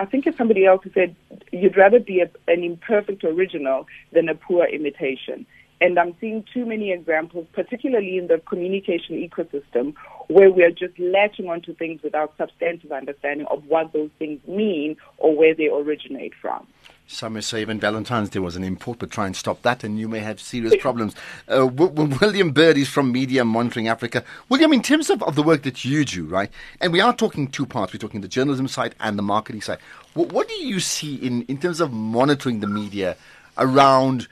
I 0.00 0.06
think 0.06 0.26
it's 0.26 0.38
somebody 0.38 0.64
else 0.64 0.82
who 0.82 0.90
said 0.92 1.14
you'd 1.52 1.76
rather 1.76 2.00
be 2.00 2.20
a, 2.20 2.30
an 2.48 2.64
imperfect 2.64 3.24
original 3.24 3.86
than 4.12 4.28
a 4.28 4.34
poor 4.34 4.64
imitation. 4.64 5.46
And 5.84 5.98
I'm 5.98 6.16
seeing 6.18 6.46
too 6.50 6.64
many 6.64 6.92
examples, 6.92 7.46
particularly 7.52 8.16
in 8.16 8.28
the 8.28 8.38
communication 8.48 9.16
ecosystem, 9.16 9.92
where 10.28 10.50
we 10.50 10.62
are 10.62 10.70
just 10.70 10.98
latching 10.98 11.50
onto 11.50 11.74
things 11.74 12.02
without 12.02 12.32
substantive 12.38 12.90
understanding 12.90 13.46
of 13.50 13.66
what 13.66 13.92
those 13.92 14.08
things 14.18 14.40
mean 14.48 14.96
or 15.18 15.36
where 15.36 15.54
they 15.54 15.68
originate 15.68 16.32
from. 16.40 16.66
Some 17.06 17.34
may 17.34 17.42
say 17.42 17.60
even 17.60 17.78
Valentine's 17.78 18.30
Day 18.30 18.38
was 18.38 18.56
an 18.56 18.64
import, 18.64 18.98
but 18.98 19.10
try 19.10 19.26
and 19.26 19.36
stop 19.36 19.60
that, 19.60 19.84
and 19.84 19.98
you 19.98 20.08
may 20.08 20.20
have 20.20 20.40
serious 20.40 20.74
problems. 20.80 21.14
Uh, 21.48 21.66
w- 21.66 21.90
w- 21.90 22.18
William 22.18 22.52
Bird 22.52 22.78
is 22.78 22.88
from 22.88 23.12
Media 23.12 23.44
Monitoring 23.44 23.88
Africa. 23.88 24.24
William, 24.48 24.72
in 24.72 24.80
terms 24.80 25.10
of, 25.10 25.22
of 25.22 25.34
the 25.34 25.42
work 25.42 25.64
that 25.64 25.84
you 25.84 26.06
do, 26.06 26.24
right, 26.24 26.48
and 26.80 26.94
we 26.94 27.02
are 27.02 27.14
talking 27.14 27.46
two 27.46 27.66
parts. 27.66 27.92
We're 27.92 27.98
talking 27.98 28.22
the 28.22 28.28
journalism 28.28 28.68
side 28.68 28.94
and 29.00 29.18
the 29.18 29.22
marketing 29.22 29.60
side. 29.60 29.80
What, 30.14 30.32
what 30.32 30.48
do 30.48 30.54
you 30.54 30.80
see 30.80 31.16
in, 31.16 31.42
in 31.42 31.58
terms 31.58 31.82
of 31.82 31.92
monitoring 31.92 32.60
the 32.60 32.68
media 32.68 33.18
around 33.58 34.28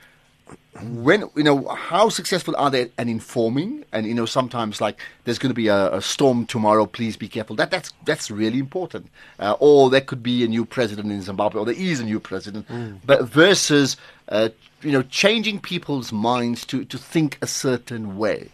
when 0.81 1.29
you 1.35 1.43
know 1.43 1.67
how 1.67 2.09
successful 2.09 2.55
are 2.57 2.71
they 2.71 2.89
at 2.97 3.07
informing? 3.07 3.85
And 3.91 4.05
you 4.05 4.13
know 4.13 4.25
sometimes 4.25 4.81
like 4.81 4.99
there's 5.23 5.37
going 5.37 5.51
to 5.51 5.55
be 5.55 5.67
a, 5.67 5.93
a 5.93 6.01
storm 6.01 6.45
tomorrow 6.45 6.85
please 6.85 7.15
be 7.15 7.27
careful. 7.27 7.55
That 7.55 7.71
that's 7.71 7.93
that's 8.05 8.31
really 8.31 8.59
important. 8.59 9.07
Uh, 9.39 9.55
or 9.59 9.89
there 9.89 10.01
could 10.01 10.23
be 10.23 10.43
a 10.43 10.47
new 10.47 10.65
president 10.65 11.11
in 11.11 11.21
zimbabwe 11.21 11.61
or 11.61 11.65
there 11.65 11.75
is 11.75 11.99
a 11.99 12.05
new 12.05 12.19
president. 12.19 12.67
But 13.05 13.25
versus 13.25 13.97
uh, 14.29 14.49
you 14.81 14.91
know 14.91 15.03
changing 15.03 15.59
people's 15.59 16.11
minds 16.11 16.65
to 16.65 16.85
to 16.85 16.97
think 16.97 17.37
a 17.41 17.47
certain 17.47 18.17
way. 18.17 18.49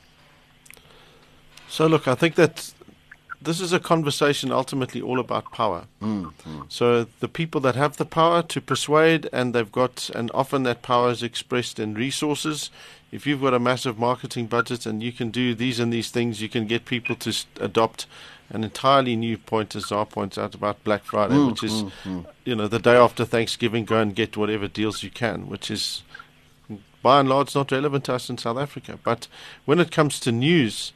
So, 1.69 1.86
look, 1.86 2.08
I 2.08 2.15
think 2.15 2.36
that 2.36 2.74
this 3.41 3.62
is 3.62 3.72
a 3.72 3.79
conversation 3.79 4.51
ultimately 4.51 5.01
all 5.01 5.19
about 5.19 5.51
power. 5.51 5.86
Hmm, 6.00 6.25
hmm. 6.43 6.62
So, 6.67 7.05
the 7.19 7.27
people 7.27 7.62
that 7.62 7.75
have 7.75 7.98
the 7.98 8.05
power 8.05 8.41
to 8.43 8.62
persuade, 8.62 9.29
and 9.31 9.53
they've 9.53 9.72
got, 9.72 10.10
and 10.13 10.29
often 10.34 10.63
that 10.63 10.81
power 10.81 11.12
is 11.12 11.24
expressed 11.24 11.79
in 11.79 11.93
resources. 11.93 12.69
If 13.12 13.25
you've 13.25 13.41
got 13.41 13.53
a 13.53 13.60
massive 13.60 13.98
marketing 13.98 14.48
budget 14.48 14.86
and 14.86 15.01
you 15.01 15.12
can 15.12 15.31
do 15.31 15.55
these 15.55 15.79
and 15.79 15.91
these 15.91 16.12
things, 16.12 16.41
you 16.41 16.50
can 16.50 16.67
get 16.67 16.86
people 16.86 17.15
to 17.15 17.34
adopt 17.60 18.05
an 18.50 18.63
entirely 18.63 19.15
new 19.15 19.38
point, 19.38 19.75
as 19.75 19.88
Zar 19.88 20.05
points 20.05 20.38
out 20.38 20.53
about 20.53 20.84
Black 20.84 21.03
Friday, 21.03 21.36
hmm, 21.36 21.48
which 21.48 21.63
is, 21.63 21.86
you 22.46 22.55
know, 22.55 22.67
the 22.67 22.79
day 22.79 22.96
after 22.96 23.24
Thanksgiving, 23.24 23.86
go 23.86 24.00
and 24.00 24.15
get 24.15 24.36
whatever 24.36 24.67
deals 24.67 25.01
you 25.01 25.10
can, 25.10 25.48
which 25.48 25.72
is 25.72 26.03
by 27.01 27.19
and 27.19 27.29
large 27.29 27.55
not 27.55 27.72
relevant 27.72 28.05
to 28.05 28.13
us 28.13 28.29
in 28.29 28.38
South 28.38 28.58
Africa. 28.58 29.00
But 29.03 29.27
when 29.65 29.79
it 29.79 29.91
comes 29.91 30.19
to 30.22 30.31
news, 30.31 30.91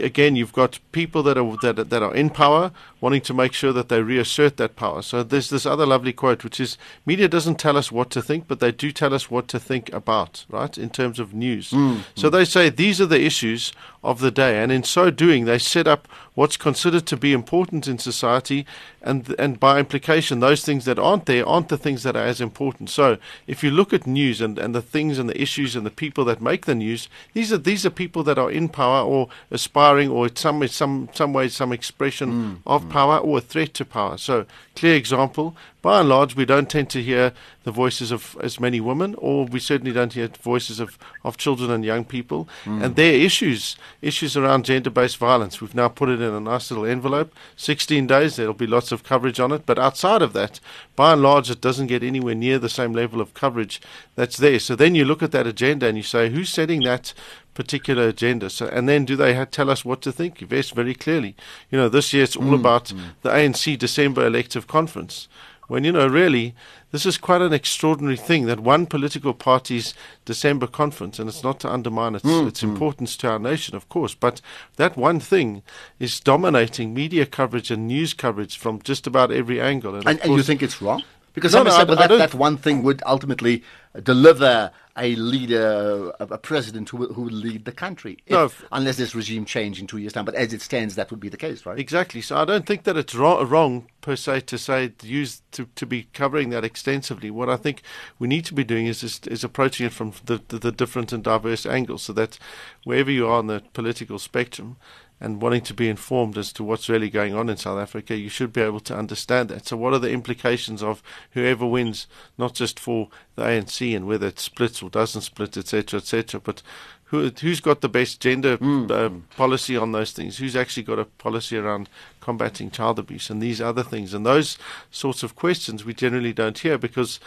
again, 0.00 0.36
you've 0.36 0.52
got 0.52 0.78
people 0.92 1.22
that 1.24 1.38
are 1.38 1.56
that, 1.62 1.90
that 1.90 2.02
are 2.02 2.14
in 2.14 2.30
power 2.30 2.72
wanting 3.00 3.20
to 3.20 3.34
make 3.34 3.52
sure 3.52 3.72
that 3.72 3.88
they 3.88 4.02
reassert 4.02 4.56
that 4.56 4.76
power. 4.76 5.02
So 5.02 5.22
there's 5.22 5.50
this 5.50 5.66
other 5.66 5.86
lovely 5.86 6.12
quote, 6.12 6.42
which 6.42 6.58
is 6.58 6.78
media 7.04 7.28
doesn't 7.28 7.58
tell 7.58 7.76
us 7.76 7.92
what 7.92 8.10
to 8.10 8.22
think, 8.22 8.48
but 8.48 8.60
they 8.60 8.72
do 8.72 8.90
tell 8.92 9.12
us 9.12 9.30
what 9.30 9.48
to 9.48 9.60
think 9.60 9.92
about, 9.92 10.46
right, 10.48 10.76
in 10.78 10.90
terms 10.90 11.18
of 11.18 11.34
news. 11.34 11.70
Mm, 11.70 12.02
so 12.14 12.28
mm. 12.28 12.32
they 12.32 12.44
say 12.44 12.70
these 12.70 13.00
are 13.00 13.06
the 13.06 13.20
issues 13.20 13.72
of 14.04 14.20
the 14.20 14.30
day. 14.30 14.62
And 14.62 14.70
in 14.70 14.84
so 14.84 15.10
doing, 15.10 15.46
they 15.46 15.58
set 15.58 15.88
up 15.88 16.06
what's 16.34 16.56
considered 16.56 17.06
to 17.06 17.16
be 17.16 17.32
important 17.32 17.88
in 17.88 17.98
society, 17.98 18.66
and 19.02 19.34
and 19.38 19.58
by 19.58 19.78
implication, 19.78 20.40
those 20.40 20.64
things 20.64 20.84
that 20.84 20.98
aren't 20.98 21.26
there 21.26 21.46
aren't 21.46 21.68
the 21.68 21.78
things 21.78 22.02
that 22.02 22.14
are 22.14 22.24
as 22.24 22.40
important. 22.40 22.90
So 22.90 23.18
if 23.46 23.64
you 23.64 23.70
look 23.70 23.92
at 23.92 24.06
news 24.06 24.40
and, 24.40 24.58
and 24.58 24.74
the 24.74 24.82
things 24.82 25.18
and 25.18 25.28
the 25.28 25.40
issues 25.40 25.74
and 25.74 25.86
the 25.86 25.90
people 25.90 26.24
that 26.26 26.40
make 26.40 26.66
the 26.66 26.74
news, 26.74 27.08
these 27.32 27.52
are 27.52 27.58
these 27.58 27.86
are 27.86 27.90
people 27.90 28.22
that 28.24 28.38
are 28.38 28.50
in 28.50 28.68
power 28.68 29.02
or 29.02 29.28
aspiring 29.50 30.10
or 30.10 30.26
in 30.26 30.36
some 30.36 30.66
some 30.68 31.08
some 31.12 31.32
way 31.32 31.48
some 31.48 31.72
expression 31.72 32.30
mm, 32.30 32.56
of 32.66 32.84
mm. 32.84 32.90
power 32.90 33.18
or 33.18 33.38
a 33.38 33.40
threat 33.40 33.74
to 33.74 33.84
power. 33.84 34.18
So 34.18 34.46
clear 34.76 34.94
example. 34.94 35.56
By 35.82 36.00
and 36.00 36.08
large, 36.08 36.34
we 36.34 36.46
don't 36.46 36.70
tend 36.70 36.88
to 36.90 37.02
hear 37.02 37.34
the 37.64 37.70
voices 37.70 38.12
of 38.12 38.36
as 38.40 38.60
many 38.60 38.80
women, 38.80 39.14
or 39.18 39.46
we 39.46 39.58
certainly 39.58 39.92
don't 39.92 40.12
hear 40.12 40.28
voices 40.28 40.80
of, 40.80 40.98
of 41.24 41.36
children 41.36 41.70
and 41.70 41.84
young 41.84 42.04
people. 42.04 42.48
Mm. 42.64 42.84
And 42.84 42.96
their 42.96 43.14
issues, 43.14 43.76
issues 44.00 44.36
around 44.36 44.64
gender 44.64 44.90
based 44.90 45.16
violence, 45.16 45.60
we've 45.60 45.74
now 45.74 45.88
put 45.88 46.08
it 46.08 46.20
in 46.20 46.32
a 46.32 46.40
nice 46.40 46.70
little 46.70 46.86
envelope. 46.86 47.34
16 47.56 48.06
days, 48.06 48.36
there'll 48.36 48.54
be 48.54 48.66
lots 48.66 48.92
of 48.92 49.02
coverage 49.02 49.40
on 49.40 49.50
it. 49.50 49.66
But 49.66 49.78
outside 49.78 50.22
of 50.22 50.32
that, 50.34 50.60
by 50.94 51.14
and 51.14 51.22
large, 51.22 51.50
it 51.50 51.60
doesn't 51.60 51.88
get 51.88 52.02
anywhere 52.02 52.34
near 52.34 52.58
the 52.58 52.68
same 52.68 52.92
level 52.92 53.20
of 53.20 53.34
coverage 53.34 53.80
that's 54.14 54.36
there. 54.36 54.58
So 54.58 54.76
then 54.76 54.94
you 54.94 55.04
look 55.04 55.22
at 55.22 55.32
that 55.32 55.46
agenda 55.46 55.86
and 55.86 55.96
you 55.96 56.02
say, 56.02 56.30
who's 56.30 56.50
setting 56.50 56.82
that 56.82 57.14
particular 57.54 58.08
agenda. 58.08 58.50
So, 58.50 58.66
and 58.66 58.88
then 58.88 59.04
do 59.04 59.16
they 59.16 59.34
ha- 59.34 59.46
tell 59.46 59.70
us 59.70 59.84
what 59.84 60.02
to 60.02 60.12
think? 60.12 60.44
Yes, 60.50 60.70
very 60.70 60.94
clearly. 60.94 61.34
You 61.70 61.78
know, 61.78 61.88
this 61.88 62.12
year 62.12 62.24
it's 62.24 62.36
all 62.36 62.42
mm, 62.42 62.60
about 62.60 62.86
mm. 62.86 63.00
the 63.22 63.30
ANC 63.30 63.78
December 63.78 64.26
elective 64.26 64.66
conference. 64.66 65.28
When, 65.66 65.84
you 65.84 65.92
know, 65.92 66.06
really, 66.06 66.54
this 66.90 67.06
is 67.06 67.16
quite 67.16 67.40
an 67.40 67.52
extraordinary 67.52 68.16
thing 68.16 68.46
that 68.46 68.60
one 68.60 68.86
political 68.86 69.34
party's 69.34 69.94
December 70.24 70.66
conference, 70.66 71.18
and 71.18 71.28
it's 71.28 71.42
not 71.42 71.60
to 71.60 71.72
undermine 71.72 72.14
its, 72.14 72.24
mm, 72.24 72.46
its 72.46 72.60
mm. 72.60 72.68
importance 72.68 73.16
to 73.18 73.30
our 73.30 73.38
nation, 73.38 73.74
of 73.74 73.88
course, 73.88 74.14
but 74.14 74.40
that 74.76 74.96
one 74.96 75.20
thing 75.20 75.62
is 75.98 76.20
dominating 76.20 76.92
media 76.92 77.26
coverage 77.26 77.70
and 77.70 77.86
news 77.86 78.14
coverage 78.14 78.58
from 78.58 78.82
just 78.82 79.06
about 79.06 79.32
every 79.32 79.60
angle. 79.60 79.94
And, 79.94 80.06
and, 80.06 80.20
and 80.20 80.34
you 80.34 80.42
think 80.42 80.62
it's 80.62 80.82
wrong? 80.82 81.02
Because 81.34 81.52
no, 81.52 81.64
no, 81.64 81.70
said, 81.70 81.88
well, 81.88 81.96
that, 81.96 82.08
that 82.08 82.34
one 82.34 82.56
thing 82.56 82.84
would 82.84 83.02
ultimately 83.04 83.64
deliver 84.02 84.70
a 84.96 85.16
leader, 85.16 86.12
a 86.20 86.38
president 86.38 86.88
who 86.88 87.12
who 87.12 87.22
will 87.22 87.32
lead 87.32 87.64
the 87.64 87.72
country, 87.72 88.18
if, 88.26 88.32
no, 88.32 88.50
unless 88.70 88.96
there's 88.96 89.16
regime 89.16 89.44
change 89.44 89.80
in 89.80 89.88
two 89.88 89.98
years' 89.98 90.12
time. 90.12 90.24
But 90.24 90.36
as 90.36 90.52
it 90.52 90.62
stands, 90.62 90.94
that 90.94 91.10
would 91.10 91.18
be 91.18 91.28
the 91.28 91.36
case, 91.36 91.66
right? 91.66 91.76
Exactly. 91.76 92.20
So 92.20 92.36
I 92.36 92.44
don't 92.44 92.64
think 92.64 92.84
that 92.84 92.96
it's 92.96 93.16
wrong, 93.16 93.48
wrong 93.48 93.88
per 94.00 94.14
se 94.14 94.42
to 94.42 94.58
say 94.58 94.92
use 95.02 95.42
to, 95.50 95.66
to 95.74 95.86
be 95.86 96.04
covering 96.12 96.50
that 96.50 96.64
extensively. 96.64 97.30
What 97.32 97.50
I 97.50 97.56
think 97.56 97.82
we 98.20 98.28
need 98.28 98.44
to 98.44 98.54
be 98.54 98.62
doing 98.62 98.86
is 98.86 99.02
is, 99.02 99.20
is 99.26 99.42
approaching 99.42 99.86
it 99.86 99.92
from 99.92 100.12
the, 100.26 100.40
the, 100.46 100.58
the 100.58 100.72
different 100.72 101.12
and 101.12 101.24
diverse 101.24 101.66
angles, 101.66 102.02
so 102.02 102.12
that 102.12 102.38
wherever 102.84 103.10
you 103.10 103.26
are 103.26 103.38
on 103.38 103.48
the 103.48 103.62
political 103.72 104.20
spectrum, 104.20 104.76
and 105.24 105.40
wanting 105.40 105.62
to 105.62 105.72
be 105.72 105.88
informed 105.88 106.36
as 106.36 106.52
to 106.52 106.62
what's 106.62 106.90
really 106.90 107.08
going 107.08 107.34
on 107.34 107.48
in 107.48 107.56
South 107.56 107.78
Africa, 107.78 108.14
you 108.14 108.28
should 108.28 108.52
be 108.52 108.60
able 108.60 108.80
to 108.80 108.94
understand 108.94 109.48
that. 109.48 109.66
So, 109.66 109.76
what 109.76 109.94
are 109.94 109.98
the 109.98 110.10
implications 110.10 110.82
of 110.82 111.02
whoever 111.30 111.66
wins, 111.66 112.06
not 112.36 112.52
just 112.52 112.78
for 112.78 113.08
the 113.34 113.42
ANC 113.42 113.96
and 113.96 114.06
whether 114.06 114.26
it 114.26 114.38
splits 114.38 114.82
or 114.82 114.90
doesn't 114.90 115.22
split, 115.22 115.56
etc., 115.56 115.98
etc., 115.98 116.40
but 116.40 116.62
who, 117.04 117.30
who's 117.40 117.60
got 117.60 117.80
the 117.80 117.88
best 117.88 118.20
gender 118.20 118.58
mm. 118.58 118.90
uh, 118.90 119.10
policy 119.36 119.76
on 119.76 119.92
those 119.92 120.12
things? 120.12 120.38
Who's 120.38 120.56
actually 120.56 120.82
got 120.82 120.98
a 120.98 121.04
policy 121.04 121.56
around 121.56 121.88
combating 122.20 122.70
child 122.70 122.98
abuse 122.98 123.30
and 123.30 123.40
these 123.40 123.60
other 123.60 123.82
things? 123.82 124.12
And 124.12 124.26
those 124.26 124.58
sorts 124.90 125.22
of 125.22 125.36
questions 125.36 125.84
we 125.84 125.94
generally 125.94 126.32
don't 126.32 126.58
hear 126.58 126.76
because 126.76 127.18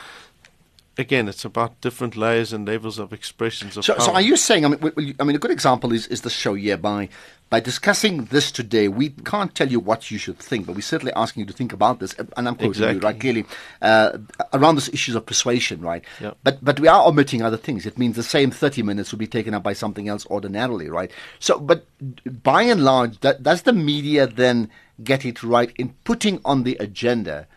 again, 0.98 1.28
it's 1.28 1.46
about 1.46 1.80
different 1.82 2.16
layers 2.16 2.54
and 2.54 2.68
levels 2.68 3.00
of 3.00 3.14
expressions 3.14 3.78
of 3.78 3.86
so, 3.86 3.94
power. 3.94 4.06
So, 4.06 4.14
are 4.14 4.22
you 4.22 4.36
saying? 4.36 4.66
I 4.66 4.70
mean, 4.70 5.16
I 5.20 5.24
mean, 5.24 5.36
a 5.36 5.40
good 5.40 5.52
example 5.52 5.94
is, 5.94 6.08
is 6.08 6.22
the 6.22 6.30
show 6.30 6.54
Yeah, 6.54 6.76
By 6.76 7.10
by 7.50 7.62
discussing 7.62 8.26
this 8.26 8.52
today, 8.52 8.90
we 8.90 9.10
can't 9.10 9.56
tell 9.56 9.70
you 9.70 9.80
what 9.80 10.12
you 10.12 10.18
should 10.18 10.38
think, 10.38 10.66
but 10.66 10.76
we're 10.76 10.82
certainly 10.82 11.14
asking 11.14 11.42
you 11.42 11.48
to 11.48 11.54
think 11.54 11.72
about 11.72 12.00
this. 12.00 12.14
And 12.36 12.48
I'm 12.48 12.56
quoting 12.56 12.72
exactly. 12.72 12.96
you 12.96 13.02
right 13.02 13.20
clearly 13.20 13.46
uh, 13.82 14.18
around 14.52 14.76
these 14.76 14.90
issues 14.90 15.16
of 15.16 15.26
persuasion, 15.26 15.80
right? 15.80 16.04
Yep. 16.20 16.38
But 16.44 16.64
but 16.64 16.80
we 16.80 16.90
are 16.90 17.08
omitting 17.08 17.42
other 17.42 17.58
things. 17.58 17.86
It 17.86 17.98
means 17.98 18.16
the 18.16 18.24
same 18.24 18.52
30 18.52 18.84
minutes 18.84 19.12
will 19.12 19.20
be 19.20 19.28
taken 19.28 19.54
up 19.54 19.64
by 19.64 19.74
something 19.74 20.10
else 20.10 20.26
ordinarily, 20.28 20.90
right? 20.90 21.10
So, 21.40 21.60
but 21.60 21.86
by 22.26 22.64
and 22.64 22.84
large, 22.84 23.20
that, 23.22 23.44
does 23.44 23.62
the 23.62 23.74
media 23.74 24.28
then 24.28 24.70
get 25.04 25.24
it 25.24 25.44
right 25.44 25.72
in 25.78 25.94
putting 26.04 26.42
on 26.44 26.64
the 26.64 26.76
agenda 26.80 27.48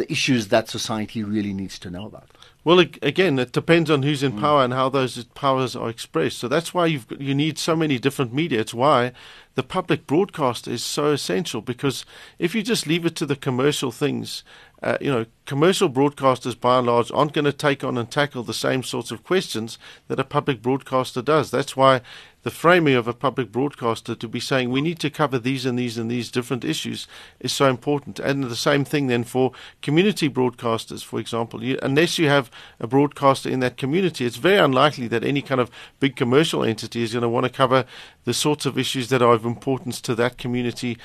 the 0.00 0.10
issues 0.10 0.48
that 0.48 0.68
society 0.68 1.22
really 1.22 1.52
needs 1.52 1.78
to 1.78 1.90
know 1.90 2.06
about? 2.06 2.30
Well, 2.62 2.78
again, 2.78 3.38
it 3.38 3.52
depends 3.52 3.90
on 3.90 4.02
who's 4.02 4.22
in 4.22 4.32
mm. 4.32 4.40
power 4.40 4.64
and 4.64 4.72
how 4.72 4.88
those 4.88 5.22
powers 5.24 5.74
are 5.74 5.88
expressed. 5.88 6.38
So 6.38 6.48
that's 6.48 6.74
why 6.74 6.86
you've 6.86 7.06
you 7.18 7.34
need 7.34 7.58
so 7.58 7.74
many 7.74 7.98
different 7.98 8.34
media. 8.34 8.60
It's 8.60 8.74
why 8.74 9.12
the 9.54 9.62
public 9.62 10.06
broadcast 10.06 10.68
is 10.68 10.84
so 10.84 11.12
essential 11.12 11.60
because 11.60 12.04
if 12.38 12.54
you 12.54 12.62
just 12.62 12.86
leave 12.86 13.06
it 13.06 13.16
to 13.16 13.26
the 13.26 13.36
commercial 13.36 13.90
things, 13.90 14.44
uh, 14.82 14.98
you 15.00 15.10
know, 15.10 15.26
commercial 15.46 15.88
broadcasters 15.88 16.58
by 16.58 16.78
and 16.78 16.86
large 16.86 17.10
aren't 17.12 17.32
going 17.32 17.46
to 17.46 17.52
take 17.52 17.82
on 17.82 17.96
and 17.96 18.10
tackle 18.10 18.42
the 18.42 18.54
same 18.54 18.82
sorts 18.82 19.10
of 19.10 19.24
questions 19.24 19.78
that 20.08 20.20
a 20.20 20.24
public 20.24 20.60
broadcaster 20.60 21.22
does. 21.22 21.50
That's 21.50 21.76
why 21.76 22.02
the 22.42 22.50
framing 22.50 22.94
of 22.94 23.06
a 23.06 23.12
public 23.12 23.52
broadcaster 23.52 24.14
to 24.14 24.28
be 24.28 24.40
saying 24.40 24.70
we 24.70 24.80
need 24.80 24.98
to 25.00 25.10
cover 25.10 25.38
these 25.38 25.66
and 25.66 25.78
these 25.78 25.98
and 25.98 26.10
these 26.10 26.30
different 26.30 26.64
issues 26.64 27.06
is 27.38 27.52
so 27.52 27.68
important. 27.68 28.18
And 28.18 28.44
the 28.44 28.56
same 28.56 28.84
thing 28.84 29.08
then 29.08 29.24
for 29.24 29.52
community 29.82 30.28
broadcasters, 30.28 31.04
for 31.04 31.20
example. 31.20 31.62
You, 31.62 31.78
unless 31.82 32.18
you 32.18 32.28
have 32.28 32.50
a 32.78 32.86
broadcaster 32.86 33.50
in 33.50 33.60
that 33.60 33.76
community, 33.76 34.24
it's 34.24 34.36
very 34.36 34.58
unlikely 34.58 35.08
that 35.08 35.24
any 35.24 35.42
kind 35.42 35.60
of 35.60 35.70
big 35.98 36.16
commercial 36.16 36.64
entity 36.64 37.02
is 37.02 37.12
going 37.12 37.22
to 37.22 37.28
want 37.28 37.44
to 37.44 37.52
cover 37.52 37.84
the 38.24 38.34
sorts 38.34 38.64
of 38.64 38.78
issues 38.78 39.08
that 39.10 39.22
are 39.22 39.34
of 39.34 39.44
importance 39.44 40.00
to 40.00 40.14
that 40.14 40.38
community 40.38 40.96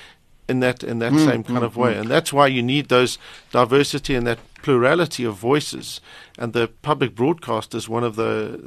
in 0.47 0.59
that 0.59 0.83
in 0.83 0.99
that 0.99 1.11
mm, 1.11 1.25
same 1.25 1.43
kind 1.43 1.59
mm, 1.59 1.63
of 1.63 1.75
way. 1.75 1.95
Mm. 1.95 2.01
And 2.01 2.09
that's 2.09 2.31
why 2.31 2.47
you 2.47 2.61
need 2.61 2.89
those 2.89 3.17
diversity 3.51 4.15
and 4.15 4.27
that 4.27 4.39
plurality 4.65 5.23
of 5.23 5.35
voices. 5.35 6.01
And 6.39 6.51
the 6.51 6.67
public 6.81 7.13
broadcaster 7.13 7.77
is 7.77 7.87
one 7.87 8.03
of 8.03 8.15
the 8.15 8.59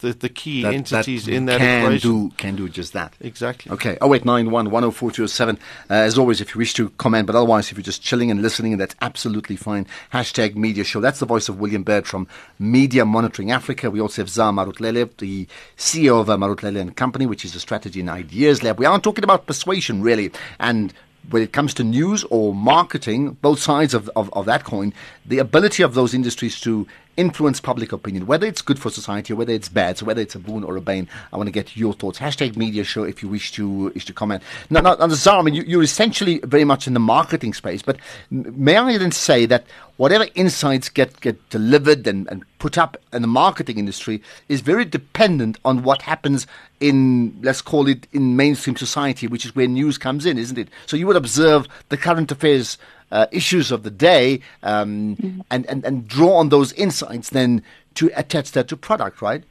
the, 0.00 0.12
the 0.12 0.28
key 0.28 0.62
that, 0.62 0.72
entities 0.72 1.26
that 1.26 1.34
in 1.34 1.46
that 1.46 1.58
can 1.58 1.84
equation. 1.84 2.28
Do, 2.28 2.30
can 2.36 2.54
do 2.54 2.68
just 2.68 2.92
that. 2.92 3.12
Exactly. 3.20 3.72
Okay. 3.72 3.98
Oh 4.00 4.06
wait, 4.06 4.24
nine 4.24 4.52
one 4.52 4.70
one 4.70 4.82
zero 4.82 4.88
oh 4.88 4.92
four 4.92 5.10
two 5.10 5.16
zero 5.16 5.26
seven. 5.26 5.58
Uh, 5.90 5.94
as 5.94 6.16
always, 6.16 6.40
if 6.40 6.54
you 6.54 6.58
wish 6.60 6.74
to 6.74 6.90
comment, 6.90 7.26
but 7.26 7.34
otherwise, 7.34 7.70
if 7.70 7.76
you're 7.76 7.82
just 7.82 8.02
chilling 8.02 8.30
and 8.30 8.40
listening, 8.40 8.76
that's 8.76 8.94
absolutely 9.02 9.56
fine. 9.56 9.84
Hashtag 10.12 10.54
Media 10.54 10.84
Show. 10.84 11.00
That's 11.00 11.18
the 11.18 11.26
voice 11.26 11.48
of 11.48 11.58
William 11.58 11.82
Baird 11.82 12.06
from 12.06 12.28
Media 12.60 13.04
Monitoring 13.04 13.50
Africa. 13.50 13.90
We 13.90 14.00
also 14.00 14.22
have 14.22 14.30
Zah 14.30 14.52
Marutlulle, 14.52 15.10
the 15.18 15.48
CEO 15.76 16.20
of 16.20 16.30
uh, 16.30 16.36
Marutlulle 16.36 16.80
and 16.80 16.96
Company, 16.96 17.26
which 17.26 17.44
is 17.44 17.56
a 17.56 17.60
strategy 17.60 17.98
and 17.98 18.08
ideas 18.08 18.62
lab. 18.62 18.78
We 18.78 18.86
aren't 18.86 19.02
talking 19.02 19.24
about 19.24 19.46
persuasion 19.46 20.02
really, 20.02 20.30
and 20.60 20.94
when 21.30 21.42
it 21.42 21.52
comes 21.52 21.74
to 21.74 21.84
news 21.84 22.24
or 22.24 22.54
marketing, 22.54 23.36
both 23.42 23.60
sides 23.60 23.94
of, 23.94 24.10
of, 24.16 24.32
of, 24.32 24.46
that 24.46 24.64
coin, 24.64 24.92
the 25.24 25.38
ability 25.38 25.82
of 25.82 25.94
those 25.94 26.14
industries 26.14 26.60
to 26.60 26.86
influence 27.16 27.60
public 27.60 27.92
opinion, 27.92 28.26
whether 28.26 28.46
it's 28.46 28.62
good 28.62 28.78
for 28.78 28.90
society 28.90 29.32
or 29.32 29.36
whether 29.36 29.52
it's 29.52 29.68
bad, 29.68 29.98
so 29.98 30.06
whether 30.06 30.20
it's 30.20 30.34
a 30.34 30.38
boon 30.38 30.64
or 30.64 30.76
a 30.76 30.80
bane, 30.80 31.08
I 31.32 31.36
want 31.36 31.46
to 31.46 31.52
get 31.52 31.76
your 31.76 31.92
thoughts. 31.92 32.18
Hashtag 32.18 32.56
media 32.56 32.84
show 32.84 33.04
if 33.04 33.22
you 33.22 33.28
wish 33.28 33.52
to 33.52 33.90
wish 33.94 34.04
to 34.06 34.12
comment. 34.12 34.42
Now, 34.70 34.80
now, 34.80 34.94
now 34.94 35.08
Zara, 35.08 35.40
I 35.40 35.42
mean, 35.42 35.54
you, 35.54 35.80
are 35.80 35.82
essentially 35.82 36.40
very 36.44 36.64
much 36.64 36.86
in 36.86 36.94
the 36.94 37.00
marketing 37.00 37.54
space, 37.54 37.82
but 37.82 37.96
may 38.30 38.76
I 38.76 38.98
then 38.98 39.12
say 39.12 39.46
that 39.46 39.64
whatever 39.96 40.26
insights 40.34 40.88
get, 40.88 41.20
get 41.20 41.48
delivered 41.50 42.06
and, 42.06 42.28
and 42.28 42.44
put 42.58 42.78
up 42.78 42.96
in 43.12 43.22
the 43.22 43.28
marketing 43.28 43.78
industry 43.78 44.22
is 44.48 44.60
very 44.60 44.84
dependent 44.84 45.58
on 45.64 45.82
what 45.82 46.02
happens 46.02 46.46
in, 46.80 47.38
let's 47.42 47.62
call 47.62 47.86
it, 47.88 48.06
in 48.12 48.36
mainstream 48.36 48.76
society, 48.76 49.26
which 49.26 49.44
is 49.44 49.54
where 49.54 49.68
news 49.68 49.98
comes 49.98 50.26
in, 50.26 50.38
isn't 50.38 50.58
it? 50.58 50.68
So 50.86 50.96
you 50.96 51.06
would 51.06 51.16
observe 51.16 51.68
the 51.88 51.96
current 51.96 52.32
affairs 52.32 52.78
uh, 53.12 53.26
issues 53.30 53.70
of 53.70 53.84
the 53.84 53.90
day 53.90 54.40
um, 54.64 55.16
mm-hmm. 55.16 55.40
and, 55.50 55.66
and, 55.66 55.84
and 55.84 56.08
draw 56.08 56.34
on 56.38 56.48
those 56.48 56.72
insights 56.72 57.30
then 57.30 57.62
to 57.94 58.10
attach 58.16 58.52
that 58.52 58.66
to 58.68 58.76
product, 58.76 59.22
right? 59.22 59.44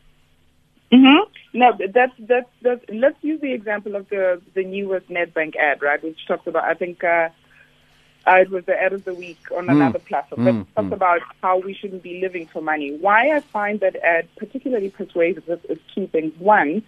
Mm-hmm. 0.91 1.31
No, 1.53 1.77
that's, 1.93 2.13
that's, 2.19 2.49
that's, 2.61 2.83
let's 2.89 3.17
use 3.21 3.39
the 3.39 3.53
example 3.53 3.95
of 3.95 4.09
the, 4.09 4.41
the 4.53 4.63
newest 4.63 5.09
Nedbank 5.09 5.55
ad, 5.55 5.81
right, 5.81 6.01
which 6.03 6.25
talks 6.27 6.47
about, 6.47 6.63
I 6.63 6.73
think, 6.73 7.03
uh, 7.03 7.29
uh, 8.25 8.35
it 8.35 8.49
was 8.49 8.65
the 8.65 8.81
ad 8.81 8.93
of 8.93 9.03
the 9.03 9.13
week 9.13 9.39
on 9.55 9.65
mm. 9.65 9.71
another 9.71 9.99
platform 9.99 10.45
that 10.45 10.53
mm. 10.53 10.65
talks 10.75 10.89
mm. 10.89 10.93
about 10.93 11.21
how 11.41 11.59
we 11.59 11.73
shouldn't 11.73 12.03
be 12.03 12.21
living 12.21 12.47
for 12.47 12.61
money. 12.61 12.95
Why 12.97 13.35
I 13.35 13.39
find 13.39 13.79
that 13.79 13.95
ad 13.97 14.27
particularly 14.37 14.89
persuasive 14.89 15.49
is 15.69 15.79
two 15.93 16.07
things. 16.07 16.33
One, 16.39 16.83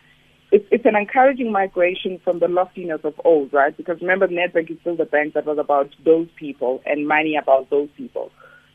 it's, 0.53 0.65
it's 0.69 0.86
an 0.86 0.95
encouraging 0.95 1.51
migration 1.51 2.19
from 2.24 2.38
the 2.38 2.48
loftiness 2.48 3.01
of 3.03 3.19
old, 3.25 3.51
right? 3.51 3.75
Because 3.75 4.00
remember, 4.01 4.27
Nedbank 4.27 4.69
is 4.69 4.77
still 4.81 4.95
the 4.95 5.05
bank 5.05 5.33
that 5.33 5.48
was 5.48 5.57
about 5.57 5.89
those 6.05 6.27
people 6.36 6.79
and 6.86 7.07
money 7.07 7.36
about 7.36 7.72
those 7.72 7.89
people. 7.98 8.31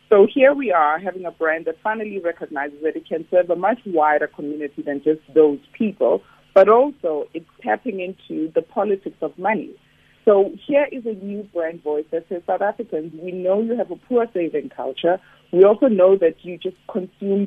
So 0.08 0.26
here 0.32 0.54
we 0.54 0.73
are 0.73 0.99
having 0.99 1.25
a 1.25 1.30
brand 1.30 1.66
that 1.66 1.76
finally 1.80 2.18
recognizes 2.18 2.78
that 2.82 2.97
it 2.97 3.06
can 3.06 3.25
serve 3.30 3.49
a 3.50 3.54
much 3.54 3.78
wider 3.87 4.26
community 4.26 4.82
than 4.82 5.04
just 5.04 5.20
those 5.32 5.61
people, 5.73 6.20
but 6.52 6.68
also 6.68 7.28
it's 7.32 7.49
tapping 7.62 8.00
into 8.00 8.50
the 8.56 8.62
politics 8.62 9.18
of 9.23 9.38
money. 9.38 9.70
So 10.28 10.52
here 10.66 10.87
is 10.92 11.06
a 11.06 11.14
new 11.25 11.44
brand 11.54 11.82
voice 11.82 12.04
that 12.11 12.26
says, 12.28 12.42
South 12.47 12.61
Africans, 12.61 13.14
we 13.18 13.32
know 13.32 13.62
you 13.62 13.75
have 13.78 13.90
a 13.90 13.97
poor 13.97 14.26
saving 14.35 14.68
culture. 14.68 15.18
We 15.52 15.64
also 15.64 15.87
know 15.87 16.18
that 16.18 16.35
you 16.42 16.58
just 16.58 16.76
consume 16.92 17.47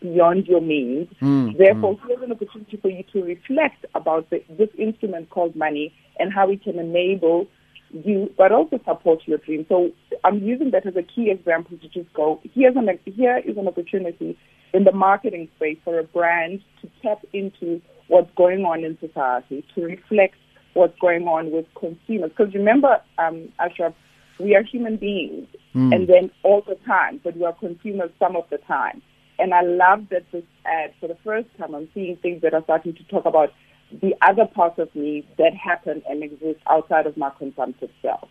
beyond 0.00 0.46
your 0.46 0.60
means. 0.60 1.08
Mm, 1.20 1.58
Therefore, 1.58 1.96
mm. 1.96 2.06
here's 2.06 2.22
an 2.22 2.30
opportunity 2.30 2.76
for 2.76 2.88
you 2.88 3.02
to 3.12 3.24
reflect 3.24 3.84
about 3.96 4.30
the, 4.30 4.44
this 4.48 4.68
instrument 4.78 5.30
called 5.30 5.56
money 5.56 5.92
and 6.20 6.32
how 6.32 6.48
it 6.50 6.62
can 6.62 6.78
enable 6.78 7.48
you, 7.90 8.32
but 8.38 8.52
also 8.52 8.78
support 8.86 9.22
your 9.26 9.38
dream. 9.38 9.66
So 9.68 9.90
I'm 10.22 10.40
using 10.40 10.70
that 10.70 10.86
as 10.86 10.94
a 10.94 11.02
key 11.02 11.32
example 11.32 11.78
to 11.78 11.88
just 11.88 12.12
go, 12.12 12.40
here's 12.54 12.76
an, 12.76 12.88
here 13.06 13.38
is 13.38 13.56
an 13.56 13.66
opportunity 13.66 14.38
in 14.72 14.84
the 14.84 14.92
marketing 14.92 15.48
space 15.56 15.78
for 15.82 15.98
a 15.98 16.04
brand 16.04 16.62
to 16.80 16.90
tap 17.02 17.24
into 17.32 17.82
what's 18.06 18.30
going 18.36 18.64
on 18.64 18.84
in 18.84 18.96
society, 19.00 19.64
to 19.74 19.82
reflect 19.82 20.36
what's 20.74 20.98
going 20.98 21.26
on 21.26 21.50
with 21.50 21.66
consumers. 21.74 22.30
Because 22.36 22.54
remember, 22.54 23.00
um, 23.18 23.48
Ashraf, 23.58 23.94
we 24.38 24.54
are 24.56 24.62
human 24.62 24.96
beings, 24.96 25.46
mm. 25.74 25.94
and 25.94 26.08
then 26.08 26.30
all 26.42 26.62
the 26.66 26.76
time, 26.86 27.20
but 27.22 27.36
we 27.36 27.44
are 27.44 27.52
consumers 27.52 28.10
some 28.18 28.36
of 28.36 28.44
the 28.50 28.58
time. 28.58 29.02
And 29.38 29.54
I 29.54 29.62
love 29.62 30.08
that 30.10 30.30
this 30.32 30.44
ad, 30.64 30.92
for 31.00 31.08
the 31.08 31.16
first 31.24 31.48
time, 31.58 31.74
I'm 31.74 31.88
seeing 31.94 32.16
things 32.16 32.42
that 32.42 32.54
are 32.54 32.62
starting 32.64 32.94
to 32.94 33.04
talk 33.04 33.24
about 33.24 33.52
the 33.90 34.14
other 34.22 34.46
parts 34.46 34.78
of 34.78 34.94
me 34.94 35.26
that 35.38 35.54
happen 35.54 36.02
and 36.08 36.22
exist 36.22 36.60
outside 36.68 37.06
of 37.06 37.16
my 37.16 37.30
consumptive 37.38 37.90
self. 38.02 38.28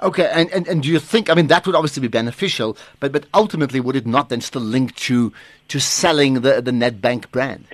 Okay, 0.00 0.30
and, 0.32 0.50
and, 0.50 0.68
and 0.68 0.82
do 0.82 0.88
you 0.88 1.00
think, 1.00 1.30
I 1.30 1.34
mean, 1.34 1.48
that 1.48 1.66
would 1.66 1.74
obviously 1.74 2.00
be 2.02 2.08
beneficial, 2.08 2.76
but, 3.00 3.10
but 3.10 3.26
ultimately, 3.34 3.80
would 3.80 3.96
it 3.96 4.06
not 4.06 4.28
then 4.28 4.40
still 4.40 4.62
link 4.62 4.94
to, 4.96 5.32
to 5.68 5.80
selling 5.80 6.42
the, 6.42 6.60
the 6.60 6.70
Nedbank 6.70 7.30
brand? 7.30 7.66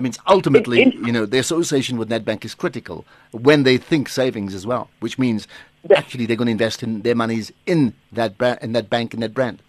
That 0.00 0.04
means 0.04 0.18
ultimately, 0.26 0.96
you 0.96 1.12
know, 1.12 1.26
the 1.26 1.38
association 1.38 1.98
with 1.98 2.08
Nedbank 2.08 2.42
is 2.46 2.54
critical 2.54 3.04
when 3.32 3.64
they 3.64 3.76
think 3.76 4.08
savings 4.08 4.54
as 4.54 4.66
well, 4.66 4.88
which 5.00 5.18
means 5.18 5.46
actually 5.94 6.24
they're 6.24 6.38
going 6.38 6.46
to 6.46 6.52
invest 6.52 6.82
in 6.82 7.02
their 7.02 7.14
monies 7.14 7.52
in 7.66 7.92
that, 8.12 8.38
brand, 8.38 8.60
in 8.62 8.72
that 8.72 8.88
bank 8.88 9.12
and 9.12 9.22
that 9.22 9.34
brand. 9.34 9.60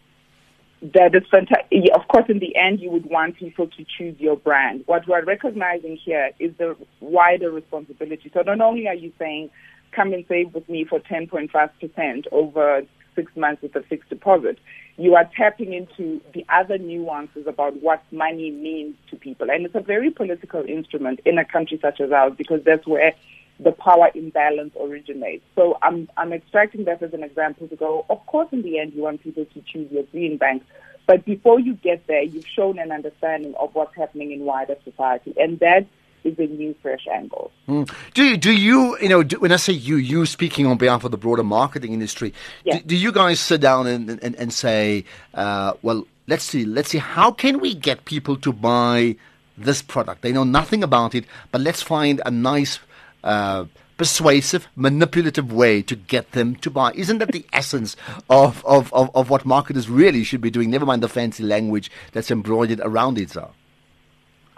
That 0.82 1.14
is 1.16 1.24
fantastic. 1.30 1.68
Of 1.94 2.08
course, 2.08 2.28
in 2.30 2.40
the 2.40 2.56
end, 2.56 2.80
you 2.80 2.90
would 2.92 3.08
want 3.08 3.36
people 3.36 3.68
to 3.68 3.86
choose 3.98 4.18
your 4.22 4.38
brand. 4.38 4.84
What 4.86 5.06
we're 5.06 5.26
recognizing 5.26 5.98
here 5.98 6.32
is 6.40 6.54
the 6.58 6.78
wider 7.02 7.52
responsibility. 7.52 8.32
So 8.34 8.42
not 8.44 8.62
only 8.62 8.88
are 8.88 8.96
you 8.96 9.12
saying, 9.20 9.50
come 9.92 10.14
and 10.14 10.24
save 10.30 10.54
with 10.54 10.70
me 10.70 10.86
for 10.86 11.02
10.5% 11.02 12.28
over 12.32 12.84
six 13.16 13.36
months 13.36 13.62
with 13.62 13.76
a 13.76 13.84
fixed 13.84 14.10
deposit, 14.10 14.60
you 14.98 15.16
are 15.16 15.30
tapping 15.36 15.74
into 15.74 16.22
the 16.34 16.46
other 16.50 16.78
nuances 16.78 17.48
about 17.48 17.82
what 17.82 18.04
money 18.12 18.52
means 18.52 18.96
to 19.10 19.16
people. 19.16 19.50
And 19.50 19.66
it's 19.66 19.76
a 19.76 19.80
very 19.80 20.12
political 20.12 20.64
instrument 20.64 21.22
in 21.26 21.38
a 21.38 21.46
country 21.46 21.80
such 21.82 22.02
as 22.02 22.12
ours 22.12 22.34
because 22.38 22.64
that's 22.64 22.86
where 22.86 23.14
the 23.60 23.72
power 23.72 24.10
imbalance 24.16 24.74
originates. 24.80 25.44
So 25.56 25.78
I'm, 25.82 26.10
I'm 26.18 26.34
extracting 26.34 26.86
that 26.86 27.02
as 27.04 27.14
an 27.14 27.24
example 27.24 27.68
to 27.68 27.76
go, 27.76 28.06
of 28.10 28.26
course, 28.26 28.50
in 28.52 28.64
the 28.64 28.80
end, 28.80 28.94
you 28.94 29.04
want 29.04 29.24
people 29.24 29.46
to 29.46 29.62
choose 29.62 29.92
your 29.92 30.04
green 30.04 30.38
banks. 30.38 30.66
But 31.06 31.26
before 31.26 31.60
you 31.60 31.74
get 31.76 32.08
there, 32.08 32.24
you've 32.24 32.48
shown 32.48 32.80
an 32.80 32.92
understanding 32.92 33.54
of 33.60 33.74
what's 33.76 33.96
happening 33.96 34.32
in 34.32 34.46
wider 34.46 34.78
society. 34.84 35.34
And 35.38 35.60
that 35.60 35.86
is 36.24 36.38
a 36.38 36.48
new, 36.48 36.76
fresh 36.82 37.06
angle. 37.12 37.52
Mm. 37.68 37.92
Do 38.14 38.24
you, 38.24 38.38
do 38.38 38.52
you, 38.52 38.98
you 39.00 39.10
know, 39.10 39.24
do, 39.24 39.40
when 39.40 39.52
I 39.52 39.56
say 39.56 39.74
you, 39.74 39.96
you 39.96 40.26
speaking 40.26 40.66
on 40.66 40.78
behalf 40.78 41.04
of 41.04 41.12
the 41.12 41.18
broader 41.18 41.44
marketing 41.44 41.94
industry, 41.94 42.34
yes. 42.64 42.82
do, 42.82 42.88
do, 42.88 42.96
you 42.96 43.12
guys 43.12 43.40
sit 43.40 43.62
down 43.62 43.88
and, 43.88 44.10
and, 44.10 44.36
and 44.36 44.54
say, 44.54 45.06
uh, 45.34 45.74
well, 45.82 46.06
let's 46.28 46.44
see, 46.44 46.66
let's 46.66 46.90
see, 46.90 46.98
how 46.98 47.32
can 47.32 47.60
we 47.60 47.74
get 47.74 48.06
people 48.06 48.38
to 48.38 48.54
buy 48.54 49.16
this 49.58 49.82
product? 49.82 50.22
They 50.22 50.32
know 50.32 50.44
nothing 50.44 50.84
about 50.84 51.16
it, 51.16 51.26
but 51.52 51.62
let's 51.62 51.82
find 51.82 52.22
a 52.26 52.32
nice 52.32 52.80
uh, 53.24 53.66
persuasive, 53.98 54.68
manipulative 54.76 55.54
way 55.54 55.82
to 55.84 55.96
get 55.96 56.32
them 56.32 56.56
to 56.56 56.72
buy. 56.72 56.92
Isn't 56.94 57.20
that 57.20 57.32
the 57.32 57.46
essence 57.54 57.96
of, 58.30 58.66
of, 58.66 58.92
of, 58.94 59.16
of, 59.16 59.30
what 59.30 59.46
marketers 59.46 59.90
really 59.90 60.24
should 60.24 60.42
be 60.42 60.50
doing? 60.50 60.72
Never 60.72 60.86
mind 60.86 61.04
the 61.04 61.08
fancy 61.10 61.44
language 61.44 61.92
that's 62.12 62.32
embroidered 62.32 62.82
around 62.84 63.20
it, 63.20 63.30
sir. 63.30 63.48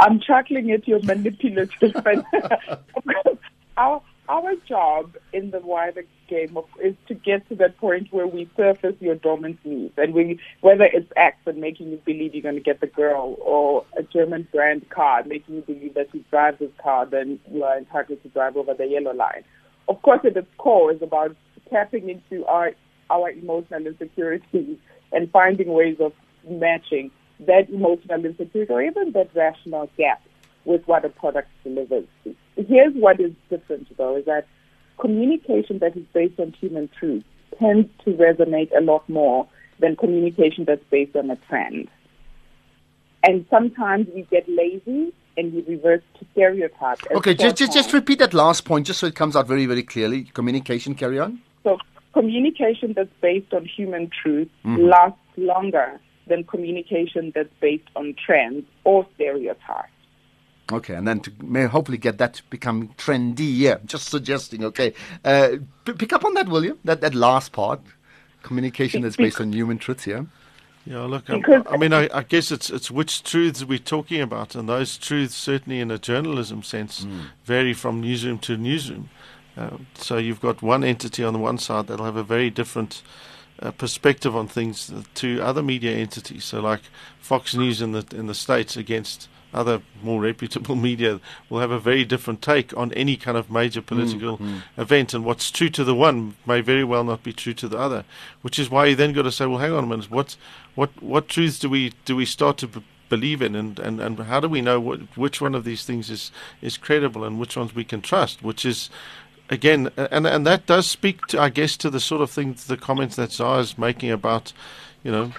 I'm 0.03 0.19
chuckling 0.19 0.69
at 0.72 0.86
your 0.86 1.01
manipulative. 1.01 1.95
our, 3.77 4.01
our 4.27 4.55
job 4.67 5.15
in 5.31 5.51
the 5.51 5.60
wider 5.60 6.03
game 6.27 6.57
of, 6.57 6.65
is 6.83 6.93
to 7.07 7.13
get 7.13 7.48
to 7.48 7.55
that 7.55 7.77
point 7.77 8.12
where 8.12 8.27
we 8.27 8.50
surface 8.57 8.95
your 9.00 9.15
dormant 9.15 9.60
needs, 9.63 9.93
and 9.98 10.13
we 10.13 10.39
whether 10.60 10.83
it's 10.83 11.10
Axe 11.15 11.38
and 11.45 11.60
making 11.60 11.91
you 11.91 12.01
believe 12.03 12.36
you're 12.36 12.43
going 12.43 12.55
to 12.55 12.62
get 12.62 12.81
the 12.81 12.87
girl, 12.87 13.37
or 13.39 13.85
a 13.98 14.03
German 14.03 14.46
brand 14.51 14.89
car 14.89 15.24
making 15.24 15.55
you 15.55 15.61
believe 15.61 15.94
that 15.94 16.13
you 16.13 16.22
drive 16.29 16.59
this 16.59 16.72
car, 16.81 17.05
then 17.05 17.39
you 17.50 17.63
are 17.63 17.77
entitled 17.77 18.22
to 18.24 18.29
drive 18.29 18.57
over 18.57 18.74
the 18.74 18.85
yellow 18.85 19.13
line. 19.13 19.46
Of 19.87 20.01
course, 20.01 20.20
at 20.25 20.35
its 20.35 20.48
core, 20.57 20.92
is 20.92 21.01
about 21.01 21.33
tapping 21.70 22.09
into 22.09 22.46
our 22.46 22.74
our 23.09 23.29
emotional 23.29 23.87
insecurities 23.87 24.77
and 25.13 25.31
finding 25.31 25.72
ways 25.72 25.98
of 26.01 26.11
matching 26.50 27.09
that 27.46 27.70
emotional 27.70 28.25
insecurity 28.25 28.72
or 28.72 28.82
even 28.82 29.12
that 29.14 29.29
rational 29.36 29.90
gap 29.98 30.22
with 30.66 30.86
what 30.88 31.06
a 31.06 31.10
product 31.10 31.50
delivers. 31.64 32.06
Here's 32.56 32.94
what 32.94 33.20
is 33.20 33.32
different 33.50 33.96
though, 33.98 34.18
is 34.18 34.25
that 34.25 34.48
communication 35.00 35.79
that 35.79 35.98
is 35.98 36.06
based 36.14 36.40
on 36.40 36.53
human 36.60 36.90
truth 36.98 37.24
tends 37.60 37.90
to 38.06 38.12
resonate 38.12 38.72
a 38.75 38.82
lot 38.82 39.08
more 39.10 39.48
than 39.79 39.96
communication 39.96 40.66
that's 40.66 40.84
based 40.90 41.16
on 41.16 41.29
a 41.29 41.36
trend. 41.48 41.90
And 43.24 43.46
sometimes 43.50 44.08
we 44.14 44.24
get 44.24 44.48
lazy 44.48 45.14
and 45.38 45.53
we 45.53 45.62
revert 45.62 46.03
to 46.20 46.25
stereotypes. 46.32 47.03
Okay, 47.12 47.34
just, 47.34 47.58
just, 47.58 47.74
just 47.74 47.94
repeat 47.94 48.20
that 48.20 48.34
last 48.34 48.66
point 48.66 48.86
just 48.86 49.00
so 49.00 49.08
it 49.08 49.16
comes 49.16 49.36
out 49.36 49.48
very, 49.48 49.66
very 49.66 49.84
clearly. 49.84 50.25
Communication, 50.34 50.94
carry 50.94 51.20
on. 51.20 51.42
So 51.64 51.77
communication 52.14 52.94
that's 52.94 53.10
based 53.22 53.53
on 53.53 53.66
human 53.66 54.10
truth 54.22 54.50
mm-hmm. 54.64 54.86
lasts 54.86 55.20
longer 55.38 56.00
than 56.27 56.44
communication 56.44 57.31
that's 57.36 57.53
based 57.59 57.88
on 57.96 58.16
trends 58.25 58.66
or 58.83 59.07
stereotypes. 59.16 59.90
Okay, 60.72 60.96
and 60.96 61.07
then 61.07 61.20
to 61.20 61.31
may 61.42 61.66
hopefully 61.66 61.98
get 61.98 62.18
that 62.20 62.36
to 62.36 62.44
become 62.50 62.90
trendy. 62.98 63.57
Yeah, 63.57 63.77
just 63.86 64.09
suggesting. 64.09 64.64
Okay, 64.64 64.94
uh, 65.25 65.57
p- 65.86 65.94
pick 65.94 66.14
up 66.14 66.24
on 66.24 66.33
that, 66.36 66.48
will 66.48 66.64
you? 66.64 66.79
That 66.86 67.01
that 67.01 67.14
last 67.14 67.51
part, 67.51 67.81
communication 68.44 69.01
that's 69.01 69.18
based 69.18 69.42
on 69.42 69.51
human 69.51 69.77
truths. 69.77 70.07
Yeah. 70.07 70.24
Yeah, 70.86 71.03
look, 71.03 71.29
I, 71.29 71.64
I 71.70 71.77
mean, 71.77 71.94
I, 71.94 72.09
I, 72.14 72.24
guess 72.24 72.51
it's 72.51 72.70
it's 72.70 72.92
which 72.92 73.24
truths 73.24 73.64
we're 73.64 73.79
talking 73.79 74.20
about, 74.20 74.53
and 74.53 74.68
those 74.68 74.98
truths 74.98 75.33
certainly, 75.33 75.79
in 75.79 75.90
a 75.90 75.98
journalism 75.98 76.62
sense, 76.62 77.05
mm. 77.05 77.27
vary 77.46 77.74
from 77.74 78.01
newsroom 78.01 78.38
to 78.40 78.57
newsroom. 78.57 79.09
Uh, 79.55 79.77
so 79.94 80.18
you've 80.18 80.42
got 80.42 80.62
one 80.62 80.83
entity 80.83 81.24
on 81.24 81.31
the 81.31 81.40
one 81.40 81.57
side 81.57 81.88
that'll 81.88 82.05
have 82.05 82.18
a 82.18 82.24
very 82.24 82.50
different 82.50 83.01
uh, 83.61 83.72
perspective 83.72 84.35
on 84.35 84.48
things 84.48 84.92
to 85.16 85.42
other 85.42 85.63
media 85.63 85.92
entities. 85.96 86.46
So, 86.46 86.59
like 86.59 86.81
Fox 87.20 87.55
News 87.55 87.81
in 87.81 87.92
the 87.92 88.05
in 88.13 88.27
the 88.27 88.33
states 88.33 88.75
against 88.77 89.27
other 89.53 89.81
more 90.01 90.22
reputable 90.22 90.75
media 90.89 91.20
will 91.50 91.59
have 91.59 91.72
a 91.72 91.79
very 91.79 92.03
different 92.03 92.42
take 92.42 92.75
on 92.75 92.92
any 92.94 93.16
kind 93.16 93.37
of 93.37 93.51
major 93.51 93.81
mm, 93.81 93.85
political 93.85 94.37
mm, 94.37 94.46
mm. 94.46 94.61
event. 94.77 95.13
And 95.13 95.24
what's 95.24 95.51
true 95.51 95.70
to 95.70 95.83
the 95.83 95.96
one 95.96 96.35
may 96.46 96.61
very 96.61 96.83
well 96.83 97.03
not 97.03 97.24
be 97.24 97.33
true 97.33 97.53
to 97.53 97.68
the 97.68 97.77
other, 97.77 98.03
which 98.42 98.57
is 98.57 98.70
why 98.70 98.87
you 98.87 98.96
then 98.96 99.13
got 99.13 99.24
to 99.24 99.31
say, 99.31 99.46
well, 99.46 99.59
hang 99.59 99.74
on 99.74 99.83
a 99.83 99.87
minute, 99.87 100.11
what 100.11 100.35
what 100.75 100.89
what 101.01 101.27
truths 101.27 101.59
do 101.59 101.70
we 101.70 101.94
do 102.05 102.16
we 102.16 102.25
start 102.25 102.57
to 102.57 102.68
b- 102.68 102.83
believe 103.09 103.44
in, 103.44 103.55
and, 103.55 103.77
and, 103.79 104.01
and 104.01 104.20
how 104.22 104.39
do 104.39 104.50
we 104.50 104.59
know 104.59 104.79
what, 104.79 105.00
which 105.16 105.39
one 105.39 105.53
of 105.53 105.63
these 105.63 105.85
things 105.85 106.09
is 106.09 106.31
is 106.61 106.77
credible 106.77 107.24
and 107.24 107.39
which 107.39 107.55
ones 107.55 107.75
we 107.75 107.83
can 107.83 108.01
trust? 108.01 108.42
Which 108.42 108.66
is 108.66 108.89
again, 109.50 109.92
and 109.98 110.25
and 110.27 110.46
that 110.46 110.66
does 110.66 110.90
speak 110.90 111.27
to, 111.27 111.42
I 111.42 111.50
guess, 111.50 111.77
to 111.77 111.90
the 111.90 112.00
sort 112.00 112.22
of 112.22 112.29
things, 112.29 112.66
the 112.66 112.77
comments 112.77 113.16
that 113.16 113.32
Zara 113.32 113.60
is 113.60 113.77
making 113.77 114.12
about, 114.12 114.53
you 115.03 115.12
know, 115.12 115.34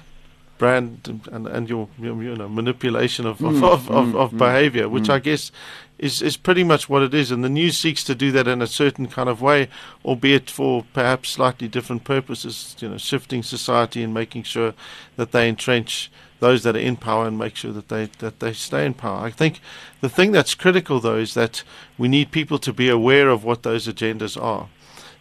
brand 0.58 1.20
and, 1.30 1.46
and 1.46 1.68
your, 1.68 1.88
your 1.98 2.22
you 2.22 2.34
know 2.36 2.48
manipulation 2.48 3.26
of 3.26 3.42
of, 3.42 3.54
mm, 3.54 3.64
of, 3.64 3.82
mm, 3.82 3.96
of, 3.96 4.16
of 4.16 4.32
mm, 4.32 4.38
behavior, 4.38 4.88
which 4.88 5.10
I 5.10 5.18
guess 5.18 5.50
is 5.98 6.22
is 6.22 6.36
pretty 6.36 6.64
much 6.64 6.88
what 6.88 7.02
it 7.02 7.14
is. 7.14 7.30
And 7.30 7.42
the 7.42 7.48
news 7.48 7.78
seeks 7.78 8.04
to 8.04 8.14
do 8.14 8.30
that 8.32 8.48
in 8.48 8.62
a 8.62 8.66
certain 8.66 9.06
kind 9.08 9.28
of 9.28 9.42
way, 9.42 9.68
albeit 10.04 10.50
for 10.50 10.84
perhaps 10.92 11.30
slightly 11.30 11.68
different 11.68 12.04
purposes. 12.04 12.76
You 12.78 12.90
know, 12.90 12.98
shifting 12.98 13.42
society 13.42 14.02
and 14.02 14.14
making 14.14 14.44
sure 14.44 14.74
that 15.16 15.32
they 15.32 15.48
entrench 15.48 16.10
those 16.40 16.62
that 16.62 16.76
are 16.76 16.80
in 16.80 16.96
power 16.96 17.26
and 17.26 17.38
make 17.38 17.56
sure 17.56 17.72
that 17.72 17.88
they 17.88 18.06
that 18.18 18.40
they 18.40 18.52
stay 18.52 18.84
in 18.84 18.94
power. 18.94 19.24
I 19.24 19.30
think 19.30 19.60
the 20.00 20.08
thing 20.08 20.32
that's 20.32 20.54
critical 20.54 21.00
though 21.00 21.18
is 21.18 21.34
that 21.34 21.62
we 21.96 22.08
need 22.08 22.30
people 22.30 22.58
to 22.58 22.72
be 22.72 22.88
aware 22.88 23.28
of 23.28 23.44
what 23.44 23.62
those 23.62 23.86
agendas 23.86 24.40
are. 24.40 24.68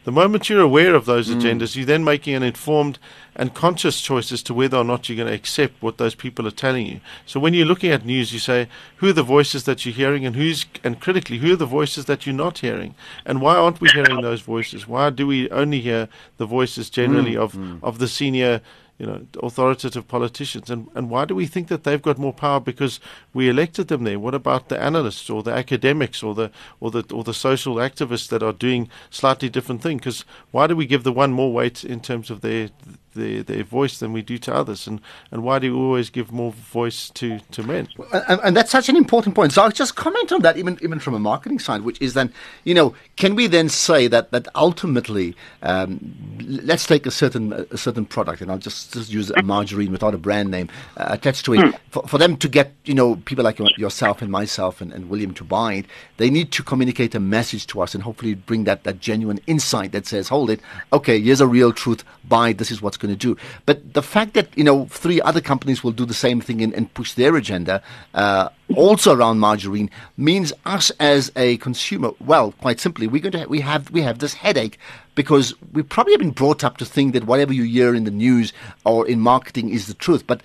The 0.03 0.11
moment 0.11 0.49
you're 0.49 0.59
aware 0.59 0.95
of 0.95 1.05
those 1.05 1.29
mm. 1.29 1.39
agendas, 1.39 1.75
you're 1.75 1.85
then 1.85 2.03
making 2.03 2.35
an 2.35 2.43
informed 2.43 2.99
and 3.35 3.53
conscious 3.53 4.01
choice 4.01 4.31
as 4.33 4.43
to 4.43 4.53
whether 4.53 4.77
or 4.77 4.83
not 4.83 5.07
you're 5.07 5.15
going 5.15 5.29
to 5.29 5.33
accept 5.33 5.81
what 5.81 5.97
those 5.97 6.13
people 6.13 6.45
are 6.45 6.51
telling 6.51 6.85
you. 6.85 6.99
So 7.25 7.39
when 7.39 7.53
you're 7.53 7.65
looking 7.65 7.91
at 7.91 8.05
news, 8.05 8.33
you 8.33 8.39
say, 8.39 8.67
who 8.97 9.09
are 9.09 9.13
the 9.13 9.23
voices 9.23 9.63
that 9.63 9.85
you're 9.85 9.95
hearing 9.95 10.25
and 10.25 10.35
who's, 10.35 10.65
and 10.83 10.99
critically, 10.99 11.37
who 11.37 11.53
are 11.53 11.57
the 11.57 11.65
voices 11.65 12.05
that 12.05 12.25
you're 12.25 12.35
not 12.35 12.59
hearing? 12.59 12.95
And 13.25 13.41
why 13.41 13.55
aren't 13.55 13.79
we 13.79 13.89
hearing 13.89 14.21
those 14.21 14.41
voices? 14.41 14.87
Why 14.87 15.09
do 15.09 15.25
we 15.25 15.49
only 15.51 15.79
hear 15.79 16.09
the 16.37 16.45
voices 16.45 16.89
generally 16.89 17.35
mm. 17.35 17.41
of, 17.41 17.53
mm. 17.53 17.79
of 17.81 17.99
the 17.99 18.09
senior 18.09 18.61
you 18.97 19.05
know, 19.05 19.25
authoritative 19.41 20.07
politicians. 20.07 20.69
And, 20.69 20.87
and 20.95 21.09
why 21.09 21.25
do 21.25 21.35
we 21.35 21.45
think 21.45 21.67
that 21.67 21.83
they've 21.83 22.01
got 22.01 22.17
more 22.17 22.33
power 22.33 22.59
because 22.59 22.99
we 23.33 23.49
elected 23.49 23.87
them 23.87 24.03
there? 24.03 24.19
What 24.19 24.35
about 24.35 24.69
the 24.69 24.81
analysts 24.81 25.29
or 25.29 25.43
the 25.43 25.53
academics 25.53 26.21
or 26.21 26.35
the 26.35 26.51
or 26.79 26.91
the 26.91 27.03
or 27.11 27.23
the 27.23 27.33
social 27.33 27.75
activists 27.75 28.29
that 28.29 28.43
are 28.43 28.53
doing 28.53 28.89
slightly 29.09 29.49
different 29.49 29.81
things? 29.81 30.01
Because 30.01 30.25
why 30.51 30.67
do 30.67 30.75
we 30.75 30.85
give 30.85 31.03
the 31.03 31.11
one 31.11 31.33
more 31.33 31.51
weight 31.51 31.83
in 31.83 31.99
terms 31.99 32.29
of 32.29 32.41
their 32.41 32.69
their, 33.13 33.43
their 33.43 33.63
voice 33.63 33.99
than 33.99 34.13
we 34.13 34.21
do 34.21 34.37
to 34.39 34.53
others? 34.53 34.87
And, 34.87 35.01
and 35.31 35.43
why 35.43 35.59
do 35.59 35.73
we 35.73 35.79
always 35.79 36.09
give 36.09 36.31
more 36.31 36.51
voice 36.51 37.09
to, 37.11 37.39
to 37.51 37.63
men? 37.63 37.87
And, 38.27 38.39
and 38.43 38.57
that's 38.57 38.71
such 38.71 38.89
an 38.89 38.95
important 38.95 39.35
point. 39.35 39.53
So 39.53 39.63
I'll 39.63 39.71
just 39.71 39.95
comment 39.95 40.31
on 40.31 40.41
that, 40.41 40.57
even 40.57 40.77
even 40.81 40.99
from 40.99 41.13
a 41.13 41.19
marketing 41.19 41.59
side, 41.59 41.81
which 41.81 42.01
is 42.01 42.13
then, 42.13 42.33
you 42.63 42.73
know, 42.73 42.95
can 43.15 43.35
we 43.35 43.47
then 43.47 43.69
say 43.69 44.07
that 44.07 44.31
that 44.31 44.47
ultimately, 44.55 45.35
um, 45.61 46.15
let's 46.41 46.85
take 46.85 47.05
a 47.05 47.11
certain 47.11 47.53
a 47.53 47.77
certain 47.77 48.05
product, 48.05 48.41
and 48.41 48.51
I'll 48.51 48.57
just, 48.57 48.93
just 48.93 49.11
use 49.11 49.31
a 49.31 49.43
margarine 49.43 49.91
without 49.91 50.13
a 50.13 50.17
brand 50.17 50.51
name 50.51 50.69
uh, 50.97 51.07
attached 51.09 51.45
to 51.45 51.53
it, 51.53 51.59
mm. 51.59 51.79
for, 51.89 52.03
for 52.07 52.17
them 52.17 52.37
to 52.37 52.49
get, 52.49 52.73
you 52.85 52.93
know, 52.93 53.15
people 53.15 53.43
like 53.43 53.59
yourself 53.77 54.21
and 54.21 54.31
myself 54.31 54.81
and, 54.81 54.91
and 54.91 55.09
William 55.09 55.33
to 55.35 55.43
buy 55.43 55.73
it, 55.73 55.85
they 56.17 56.29
need 56.29 56.51
to 56.51 56.63
communicate 56.63 57.15
a 57.15 57.19
message 57.19 57.67
to 57.67 57.81
us 57.81 57.93
and 57.93 58.03
hopefully 58.03 58.33
bring 58.33 58.63
that, 58.65 58.83
that 58.83 58.99
genuine 58.99 59.39
insight 59.47 59.91
that 59.91 60.05
says, 60.05 60.27
hold 60.27 60.49
it, 60.49 60.59
okay, 60.91 61.19
here's 61.19 61.41
a 61.41 61.47
real 61.47 61.71
truth, 61.71 62.03
buy, 62.27 62.53
this 62.53 62.71
is 62.71 62.81
what's 62.81 62.97
going 63.03 63.15
to 63.17 63.27
do. 63.27 63.37
But 63.65 63.93
the 63.93 64.01
fact 64.01 64.33
that 64.33 64.47
you 64.57 64.63
know 64.63 64.85
three 64.85 65.21
other 65.21 65.41
companies 65.41 65.83
will 65.83 65.91
do 65.91 66.05
the 66.05 66.13
same 66.13 66.41
thing 66.41 66.61
and, 66.61 66.73
and 66.73 66.93
push 66.93 67.13
their 67.13 67.35
agenda, 67.35 67.83
uh, 68.13 68.49
also 68.75 69.15
around 69.15 69.39
margarine, 69.39 69.89
means 70.17 70.53
us 70.65 70.91
as 70.99 71.31
a 71.35 71.57
consumer, 71.57 72.11
well, 72.19 72.53
quite 72.53 72.79
simply, 72.79 73.05
we're 73.07 73.21
going 73.21 73.33
to 73.33 73.39
ha- 73.39 73.51
we 73.55 73.61
have 73.61 73.91
we 73.91 74.01
have 74.01 74.19
this 74.19 74.33
headache 74.33 74.79
because 75.15 75.53
we 75.73 75.83
probably 75.83 76.13
have 76.13 76.19
been 76.19 76.31
brought 76.31 76.63
up 76.63 76.77
to 76.77 76.85
think 76.85 77.13
that 77.13 77.25
whatever 77.25 77.53
you 77.53 77.63
hear 77.63 77.93
in 77.93 78.05
the 78.05 78.11
news 78.11 78.53
or 78.85 79.07
in 79.07 79.19
marketing 79.19 79.69
is 79.69 79.85
the 79.87 79.93
truth, 79.93 80.25
but 80.25 80.41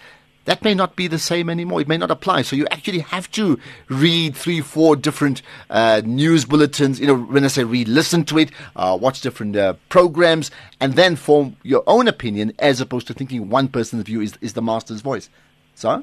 that 0.48 0.64
may 0.64 0.72
not 0.72 0.96
be 0.96 1.08
the 1.08 1.18
same 1.18 1.50
anymore. 1.50 1.82
It 1.82 1.88
may 1.88 1.98
not 1.98 2.10
apply. 2.10 2.40
So 2.40 2.56
you 2.56 2.66
actually 2.70 3.00
have 3.00 3.30
to 3.32 3.60
read 3.90 4.34
three, 4.34 4.62
four 4.62 4.96
different 4.96 5.42
uh, 5.68 6.00
news 6.06 6.46
bulletins. 6.46 6.98
You 6.98 7.06
know, 7.06 7.18
when 7.18 7.44
I 7.44 7.48
say 7.48 7.64
read, 7.64 7.86
listen 7.86 8.24
to 8.24 8.38
it, 8.38 8.50
uh, 8.74 8.96
watch 8.98 9.20
different 9.20 9.56
uh, 9.56 9.74
programs, 9.90 10.50
and 10.80 10.94
then 10.94 11.16
form 11.16 11.58
your 11.64 11.84
own 11.86 12.08
opinion 12.08 12.54
as 12.60 12.80
opposed 12.80 13.06
to 13.08 13.12
thinking 13.12 13.50
one 13.50 13.68
person's 13.68 14.04
view 14.04 14.22
is, 14.22 14.38
is 14.40 14.54
the 14.54 14.62
master's 14.62 15.02
voice. 15.02 15.28
So? 15.74 16.02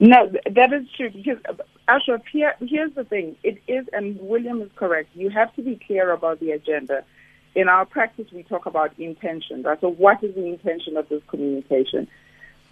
No, 0.00 0.28
that 0.50 0.72
is 0.72 0.88
true. 0.96 1.10
Because, 1.10 1.38
uh, 1.48 1.54
Ashraf, 1.86 2.22
here, 2.32 2.56
here's 2.58 2.94
the 2.94 3.04
thing. 3.04 3.36
It 3.44 3.62
is, 3.68 3.86
and 3.92 4.18
William 4.20 4.60
is 4.60 4.70
correct, 4.74 5.10
you 5.14 5.30
have 5.30 5.54
to 5.54 5.62
be 5.62 5.80
clear 5.86 6.10
about 6.10 6.40
the 6.40 6.50
agenda. 6.50 7.04
In 7.54 7.68
our 7.68 7.86
practice, 7.86 8.26
we 8.32 8.42
talk 8.42 8.66
about 8.66 8.98
intention, 8.98 9.62
right? 9.62 9.80
So 9.80 9.92
what 9.92 10.24
is 10.24 10.34
the 10.34 10.46
intention 10.46 10.96
of 10.96 11.08
this 11.08 11.22
communication? 11.28 12.08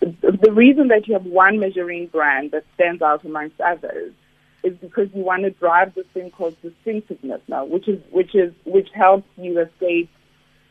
The 0.00 0.52
reason 0.52 0.88
that 0.88 1.06
you 1.06 1.14
have 1.14 1.24
one 1.24 1.58
measuring 1.58 2.06
brand 2.08 2.50
that 2.50 2.64
stands 2.74 3.02
out 3.02 3.24
amongst 3.24 3.60
others 3.60 4.12
is 4.62 4.76
because 4.78 5.08
you 5.14 5.22
want 5.22 5.42
to 5.42 5.50
drive 5.50 5.94
this 5.94 6.06
thing 6.14 6.30
called 6.30 6.56
distinctiveness 6.62 7.40
now, 7.48 7.64
which 7.64 7.86
is 7.88 8.00
which 8.10 8.34
is 8.34 8.52
which 8.64 8.88
helps 8.94 9.28
you 9.36 9.58
escape 9.60 10.10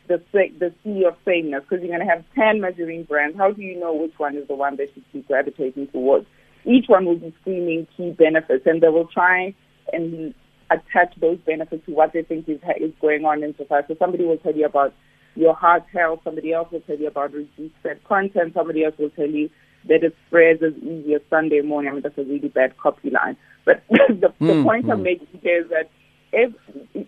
the 0.08 0.22
the 0.34 0.74
sea 0.84 1.06
of 1.06 1.16
sameness 1.26 1.64
because 1.64 1.84
you're 1.84 1.96
going 1.96 2.06
to 2.06 2.14
have 2.14 2.26
ten 2.36 2.60
measuring 2.60 3.04
brands. 3.04 3.38
How 3.38 3.52
do 3.52 3.62
you 3.62 3.80
know 3.80 3.94
which 3.94 4.18
one 4.18 4.36
is 4.36 4.48
the 4.48 4.56
one 4.56 4.76
that 4.78 4.96
you 4.96 5.04
keep 5.12 5.28
gravitating 5.28 5.88
towards? 5.88 6.26
Each 6.66 6.86
one 6.88 7.06
will 7.06 7.18
be 7.18 7.34
screaming 7.42 7.88
key 7.96 8.12
benefits, 8.12 8.66
and 8.66 8.82
they 8.82 8.90
will 8.90 9.08
try 9.08 9.54
and 9.92 10.34
attach 10.72 11.14
those 11.20 11.38
benefits 11.46 11.86
to 11.86 11.92
what 11.92 12.14
they 12.14 12.24
think 12.24 12.48
is, 12.50 12.60
is 12.80 12.92
going 13.02 13.26
on 13.26 13.44
in 13.44 13.56
society. 13.56 13.94
So 13.94 13.96
somebody 14.00 14.26
will 14.26 14.38
tell 14.38 14.56
you 14.56 14.66
about 14.66 14.94
your 15.36 15.54
heart 15.54 15.84
health. 15.94 16.22
Somebody 16.24 16.54
else 16.54 16.72
will 16.72 16.82
tell 16.82 16.98
you 16.98 17.08
about 17.08 17.34
reduced 17.34 17.76
fat 17.82 18.04
content. 18.04 18.54
Somebody 18.54 18.84
else 18.84 18.96
will 18.98 19.10
tell 19.12 19.28
you 19.28 19.50
that 19.88 20.04
it 20.04 20.16
spreads 20.28 20.64
as 20.64 20.74
easy 20.82 21.16
as 21.16 21.22
Sunday 21.30 21.62
morning. 21.62 21.92
I 21.92 21.94
mean, 21.94 22.04
that's 22.04 22.18
a 22.18 22.24
really 22.24 22.50
bad 22.50 22.78
copy 22.78 23.10
line. 23.10 23.38
But 23.66 23.84
the, 23.90 24.34
mm, 24.40 24.40
the 24.40 24.64
point 24.64 24.86
mm. 24.86 24.92
I'm 24.92 24.98
hmm. 24.98 25.04
making 25.04 25.28
here 25.42 25.64
is 25.64 25.70
that 25.70 25.90
if 26.32 26.54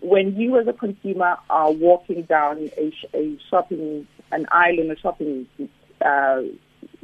when 0.02 0.36
you 0.36 0.60
as 0.60 0.68
a 0.68 0.74
consumer 0.74 1.38
are 1.50 1.72
walking 1.72 2.24
down 2.24 2.70
a, 2.78 2.94
a 3.14 3.38
shopping 3.50 4.08
an 4.32 4.46
aisle 4.52 4.80
in 4.80 4.92
a 4.92 4.98
shopping 4.98 5.48
uh, 6.06 6.42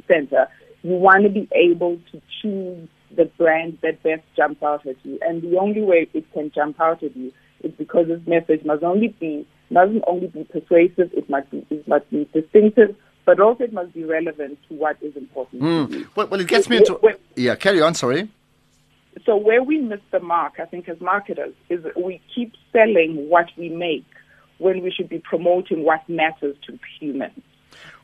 center, 0.06 0.48
you 0.82 0.94
want 0.94 1.24
to 1.24 1.30
be 1.30 1.48
able 1.52 1.98
to 2.12 2.20
choose 2.40 2.88
the 3.14 3.24
brand 3.24 3.78
that 3.82 4.02
best 4.02 4.22
jumps 4.36 4.62
out 4.62 4.86
at 4.86 4.96
you. 5.04 5.18
And 5.22 5.42
the 5.42 5.58
only 5.58 5.82
way 5.82 6.08
it 6.12 6.32
can 6.32 6.50
jump 6.54 6.80
out 6.80 7.02
at 7.02 7.16
you 7.16 7.32
is 7.62 7.72
because 7.72 8.06
its 8.08 8.26
message 8.26 8.64
must 8.64 8.82
only 8.82 9.08
be 9.08 9.46
mustn't 9.72 10.04
only 10.06 10.28
be 10.28 10.44
persuasive, 10.44 11.12
it 11.12 11.28
must 11.28 11.50
be, 11.50 11.66
it 11.70 11.86
must 11.88 12.08
be 12.10 12.28
distinctive, 12.32 12.94
but 13.24 13.40
also 13.40 13.64
it 13.64 13.72
must 13.72 13.92
be 13.94 14.04
relevant 14.04 14.58
to 14.68 14.74
what 14.74 14.96
is 15.02 15.16
important. 15.16 15.62
Mm. 15.62 16.06
Well, 16.16 16.26
well, 16.28 16.40
it 16.40 16.48
gets 16.48 16.68
me 16.68 16.78
into. 16.78 16.94
Where, 16.94 17.16
yeah, 17.36 17.54
carry 17.54 17.80
on, 17.80 17.94
sorry. 17.94 18.28
So, 19.24 19.36
where 19.36 19.62
we 19.62 19.78
miss 19.78 20.00
the 20.10 20.20
mark, 20.20 20.54
I 20.58 20.64
think, 20.64 20.88
as 20.88 21.00
marketers, 21.00 21.54
is 21.68 21.84
we 21.96 22.20
keep 22.34 22.52
selling 22.72 23.28
what 23.28 23.46
we 23.56 23.68
make 23.68 24.06
when 24.58 24.82
we 24.82 24.90
should 24.90 25.08
be 25.08 25.18
promoting 25.18 25.84
what 25.84 26.08
matters 26.08 26.56
to 26.66 26.78
humans 26.98 27.42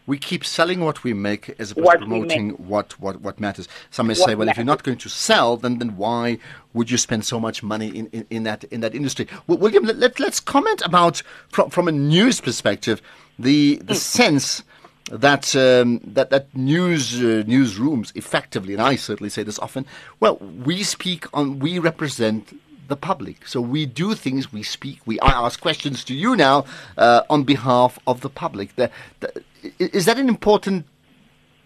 we 0.08 0.18
keep 0.18 0.42
selling 0.42 0.80
what 0.80 1.04
we 1.04 1.12
make 1.12 1.54
as 1.60 1.70
opposed 1.70 1.84
what 1.84 2.00
to 2.00 2.06
promoting 2.06 2.50
what, 2.52 2.98
what, 2.98 3.20
what 3.20 3.38
matters. 3.38 3.68
Some 3.90 4.06
may 4.06 4.12
what 4.12 4.16
say, 4.26 4.34
well, 4.34 4.46
matters. 4.46 4.52
if 4.52 4.56
you're 4.56 4.64
not 4.64 4.82
going 4.82 4.96
to 4.96 5.08
sell, 5.10 5.58
then, 5.58 5.78
then 5.78 5.98
why 5.98 6.38
would 6.72 6.90
you 6.90 6.96
spend 6.96 7.26
so 7.26 7.38
much 7.38 7.62
money 7.62 7.88
in, 7.88 8.06
in, 8.06 8.26
in 8.30 8.42
that 8.44 8.64
in 8.64 8.80
that 8.80 8.94
industry? 8.94 9.28
Well, 9.46 9.58
William, 9.58 9.84
let, 9.84 10.18
let, 10.18 10.20
us 10.20 10.40
comment 10.40 10.80
about, 10.82 11.22
from, 11.50 11.68
from 11.68 11.88
a 11.88 11.92
news 11.92 12.40
perspective, 12.40 13.02
the, 13.38 13.76
the 13.84 13.92
mm. 13.92 13.96
sense 13.96 14.62
that 15.10 15.54
um, 15.54 16.00
that 16.04 16.30
that 16.30 16.54
news 16.56 17.14
uh, 17.16 17.44
newsrooms 17.46 18.10
effectively, 18.16 18.72
and 18.72 18.82
I 18.82 18.96
certainly 18.96 19.30
say 19.30 19.42
this 19.42 19.58
often. 19.58 19.84
Well, 20.20 20.36
we 20.36 20.82
speak 20.84 21.26
on, 21.34 21.58
we 21.58 21.78
represent 21.78 22.58
the 22.88 22.96
public. 22.96 23.46
So 23.46 23.60
we 23.60 23.86
do 23.86 24.14
things, 24.14 24.52
we 24.52 24.62
speak, 24.62 25.00
we 25.06 25.20
I 25.20 25.30
ask 25.30 25.60
questions 25.60 26.02
to 26.04 26.14
you 26.14 26.34
now 26.34 26.64
uh, 26.96 27.22
on 27.30 27.44
behalf 27.44 27.98
of 28.06 28.22
the 28.22 28.30
public. 28.30 28.74
The, 28.76 28.90
the, 29.20 29.44
is 29.78 30.04
that 30.06 30.18
an 30.18 30.28
important 30.28 30.86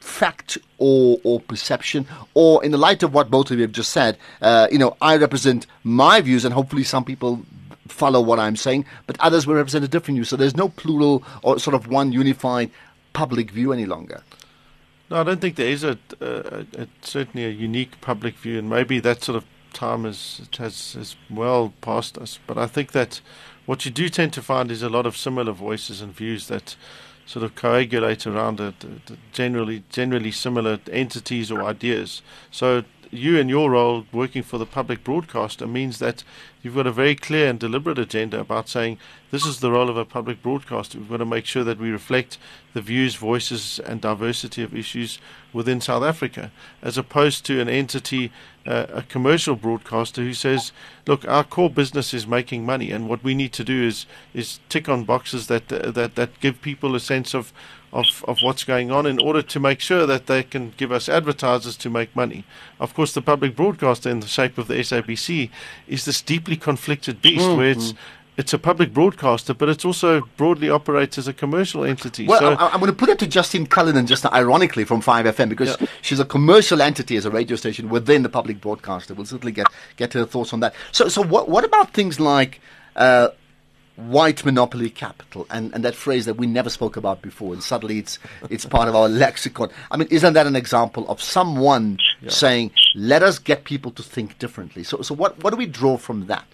fact 0.01 0.59
or 0.79 1.19
or 1.23 1.41
perception, 1.41 2.07
or 2.35 2.65
in 2.65 2.73
the 2.73 2.79
light 2.79 3.03
of 3.03 3.15
what 3.15 3.31
both 3.31 3.51
of 3.51 3.59
you 3.59 3.63
have 3.63 3.73
just 3.73 3.93
said, 3.93 4.19
uh, 4.41 4.67
you 4.71 4.79
know, 4.79 4.97
I 5.01 5.17
represent 5.17 5.67
my 5.85 6.21
views, 6.21 6.45
and 6.45 6.53
hopefully 6.55 6.85
some 6.85 7.05
people 7.05 7.45
follow 7.89 8.21
what 8.21 8.39
I'm 8.39 8.57
saying, 8.57 8.87
but 9.07 9.19
others 9.21 9.47
will 9.47 9.55
represent 9.55 9.85
a 9.85 9.89
different 9.89 10.17
view. 10.17 10.25
So 10.25 10.37
there's 10.37 10.57
no 10.57 10.69
plural 10.69 11.23
or 11.43 11.59
sort 11.59 11.75
of 11.75 11.89
one 11.89 12.13
unified 12.13 12.71
public 13.13 13.51
view 13.51 13.73
any 13.73 13.87
longer. 13.87 14.23
No, 15.11 15.21
I 15.21 15.25
don't 15.25 15.41
think 15.41 15.57
there 15.57 15.69
is 15.69 15.85
a, 15.85 15.99
a, 16.21 16.87
certainly 17.03 17.45
a 17.45 17.51
unique 17.51 18.01
public 18.01 18.37
view, 18.37 18.59
and 18.59 18.71
maybe 18.71 18.99
that 19.01 19.23
sort 19.23 19.37
of 19.37 19.45
time 19.73 20.05
has 20.05 20.49
has 20.59 21.17
well 21.31 21.73
past 21.81 22.19
us. 22.19 22.39
But 22.47 22.59
I 22.59 22.67
think 22.67 22.93
that 22.93 23.21
what 23.67 23.85
you 23.85 23.91
do 23.91 24.09
tend 24.09 24.33
to 24.33 24.43
find 24.43 24.71
is 24.71 24.83
a 24.83 24.89
lot 24.89 25.07
of 25.07 25.17
similar 25.17 25.53
voices 25.53 26.01
and 26.01 26.15
views 26.15 26.49
that 26.49 26.77
sort 27.27 27.45
of 27.45 27.55
coagulate 27.55 28.27
around 28.27 28.61
it, 28.61 28.85
uh, 28.85 29.15
generally 29.33 29.85
generally 29.91 30.31
similar 30.31 30.79
entities 30.91 31.51
or 31.51 31.63
ideas. 31.63 32.23
So 32.51 32.85
you 33.13 33.39
and 33.39 33.51
your 33.51 33.71
role 33.71 34.07
working 34.11 34.43
for 34.43 34.57
the 34.57 34.65
public 34.65 35.05
broadcaster 35.05 35.67
means 35.67 35.99
that 35.99 36.25
you've 36.63 36.75
got 36.75 36.87
a 36.87 36.93
very 36.93 37.15
clear 37.15 37.51
and 37.51 37.61
deliberate 37.61 37.99
agenda 37.99 38.41
about 38.41 38.71
saying 38.71 38.97
this 39.31 39.45
is 39.45 39.61
the 39.61 39.71
role 39.71 39.91
of 39.91 39.99
a 39.99 40.05
public 40.07 40.43
broadcaster. 40.43 40.99
We've 40.99 41.11
got 41.11 41.19
to 41.19 41.27
make 41.27 41.45
sure 41.45 41.63
that 41.63 41.79
we 41.79 41.91
reflect 41.91 42.39
the 42.73 42.81
views, 42.81 43.15
voices, 43.15 43.79
and 43.81 44.01
diversity 44.01 44.63
of 44.63 44.75
issues 44.75 45.19
within 45.53 45.83
South 45.83 46.03
Africa, 46.03 46.51
as 46.81 46.97
opposed 46.97 47.45
to 47.47 47.61
an 47.61 47.69
entity, 47.69 48.33
uh, 48.67 48.87
a 48.95 49.03
commercial 49.03 49.57
broadcaster 49.57 50.23
who 50.23 50.33
says, 50.33 50.73
"Look, 51.07 51.29
our 51.29 51.45
core 51.45 51.69
business 51.69 52.15
is 52.15 52.27
making 52.27 52.65
money, 52.65 52.91
and 52.91 53.11
what 53.11 53.23
we 53.23 53.35
need 53.35 53.53
to 53.53 53.65
do 53.65 53.83
is 53.83 54.07
is 54.33 54.61
tick 54.71 54.89
on 54.89 55.05
boxes 55.05 55.49
that 55.49 55.69
that 55.69 56.15
that 56.15 56.41
give 56.41 56.63
people 56.63 56.95
a 56.95 57.01
sense 57.01 57.35
of." 57.35 57.53
Of, 57.93 58.25
of 58.27 58.39
what's 58.41 58.65
going 58.65 58.91
on 58.91 59.05
in 59.05 59.19
order 59.21 59.43
to 59.43 59.61
make 59.61 59.81
sure 59.81 60.07
that 60.07 60.27
they 60.27 60.43
can 60.43 60.73
give 60.79 60.91
us 60.91 61.11
advertisers 61.11 61.77
to 61.77 61.91
make 61.91 62.17
money. 62.17 62.47
Of 62.81 62.95
course, 62.95 63.13
the 63.13 63.21
public 63.21 63.55
broadcaster, 63.55 64.09
in 64.09 64.21
the 64.21 64.27
shape 64.27 64.57
of 64.57 64.67
the 64.67 64.77
SABC, 64.77 65.51
is 65.87 66.07
this 66.07 66.23
deeply 66.23 66.57
conflicted 66.57 67.21
beast 67.21 67.45
mm-hmm. 67.45 67.59
where 67.59 67.71
it's 67.73 67.93
it's 68.37 68.53
a 68.55 68.59
public 68.59 68.95
broadcaster, 68.95 69.53
but 69.53 69.69
it's 69.69 69.85
also 69.85 70.23
broadly 70.37 70.71
operates 70.71 71.19
as 71.19 71.29
a 71.29 71.33
commercial 71.35 71.85
entity. 71.85 72.27
Well, 72.27 72.41
so 72.41 72.53
I, 72.55 72.73
am 72.73 72.81
going 72.81 72.91
to 72.91 72.97
put 72.97 73.11
it 73.11 73.19
to 73.19 73.27
Justine 73.27 73.67
Cullinan 73.67 74.07
just 74.07 74.25
ironically 74.25 74.85
from 74.85 75.03
5FM 75.03 75.51
because 75.51 75.77
yeah. 75.81 75.87
she's 76.01 76.19
a 76.19 76.25
commercial 76.25 76.81
entity 76.81 77.17
as 77.17 77.27
a 77.27 77.31
radio 77.31 77.57
station 77.57 77.91
within 77.91 78.23
the 78.23 78.31
public 78.31 78.61
broadcaster. 78.61 79.13
We'll 79.13 79.27
certainly 79.27 79.53
get, 79.53 79.67
get 79.97 80.15
her 80.15 80.25
thoughts 80.25 80.53
on 80.55 80.61
that. 80.61 80.75
So, 80.93 81.09
so 81.09 81.23
what, 81.23 81.51
what 81.51 81.65
about 81.65 81.93
things 81.93 82.19
like 82.19 82.61
uh, 82.97 83.29
white 83.97 84.45
monopoly 84.45 84.89
capital 84.89 85.47
and, 85.51 85.73
and 85.75 85.85
that 85.85 85.95
phrase 85.95 86.25
that 86.25 86.35
we 86.35 86.47
never 86.47 86.71
spoke 86.71 86.97
about 86.97 87.21
before 87.21 87.53
and 87.53 87.63
suddenly 87.63 87.99
it's 87.99 88.19
it's 88.49 88.65
part 88.65 88.89
of 88.89 88.95
our 88.95 89.09
lexicon. 89.23 89.71
I 89.91 89.97
mean 89.97 90.09
isn't 90.11 90.33
that 90.33 90.47
an 90.47 90.57
example 90.57 91.09
of 91.09 91.21
someone 91.21 91.99
yeah. 92.21 92.31
saying 92.31 92.71
let 92.95 93.23
us 93.23 93.39
get 93.39 93.65
people 93.65 93.91
to 93.93 94.03
think 94.03 94.39
differently. 94.39 94.83
So 94.83 95.03
so 95.03 95.15
what 95.15 95.43
what 95.43 95.51
do 95.51 95.57
we 95.57 95.67
draw 95.67 95.97
from 95.97 96.27
that 96.27 96.45